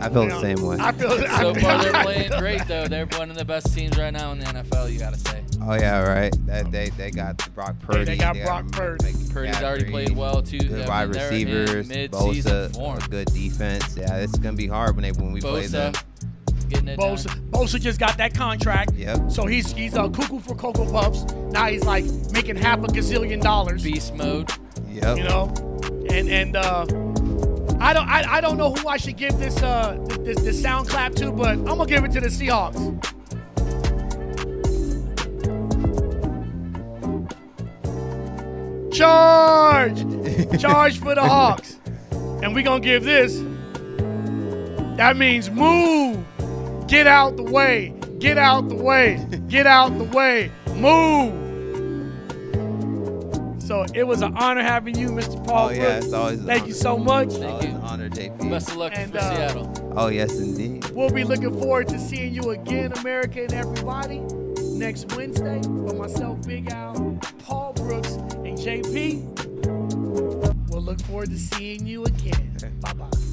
[0.00, 0.76] I feel You the know, same way.
[0.80, 2.88] I feel So I, far, they're playing great, though.
[2.88, 5.42] They're one of the best teams right now in the NFL, you got to say.
[5.62, 6.34] Oh yeah, right.
[6.46, 8.04] That they they got Brock Purdy.
[8.04, 9.12] they got Brock Purdy.
[9.30, 10.58] Purdy's already played well, too.
[10.58, 12.98] Good wide mean, they're receivers, mid-season Bosa, form.
[12.98, 13.96] a good defense.
[13.96, 15.92] Yeah, it's gonna be hard when they when we play them.
[15.92, 16.04] Bosa
[16.70, 17.50] getting it Bosa, done.
[17.50, 18.92] Bosa just got that contract.
[18.94, 19.30] Yep.
[19.30, 21.30] So he's he's a cuckoo for cocoa puffs.
[21.52, 23.82] Now he's like making half a gazillion dollars.
[23.82, 24.50] Beast mode.
[24.88, 25.18] Yep.
[25.18, 25.52] You know,
[26.10, 26.86] and and uh,
[27.80, 30.88] I don't I, I don't know who I should give this uh this, this sound
[30.88, 32.76] clap to, but I'm gonna give it to the Seahawks.
[38.92, 41.78] Charge, charge for the Hawks,
[42.42, 43.38] and we gonna give this.
[44.98, 46.22] That means move,
[46.86, 51.49] get out the way, get out the way, get out the way, move.
[53.70, 55.46] So it was an honor having you, Mr.
[55.46, 56.68] Paul Oh yeah, it's always an Thank honor.
[56.70, 57.26] you so much.
[57.28, 57.74] It's Thank always you.
[57.76, 58.50] an honor, JP.
[58.50, 59.94] Best of luck And, for uh, Seattle.
[59.96, 60.90] Oh yes, indeed.
[60.90, 64.18] We'll be looking forward to seeing you again, America and everybody,
[64.76, 65.62] next Wednesday.
[65.62, 69.68] For myself, Big Al, Paul Brooks, and JP.
[70.68, 72.56] We'll look forward to seeing you again.
[72.80, 73.29] Bye bye.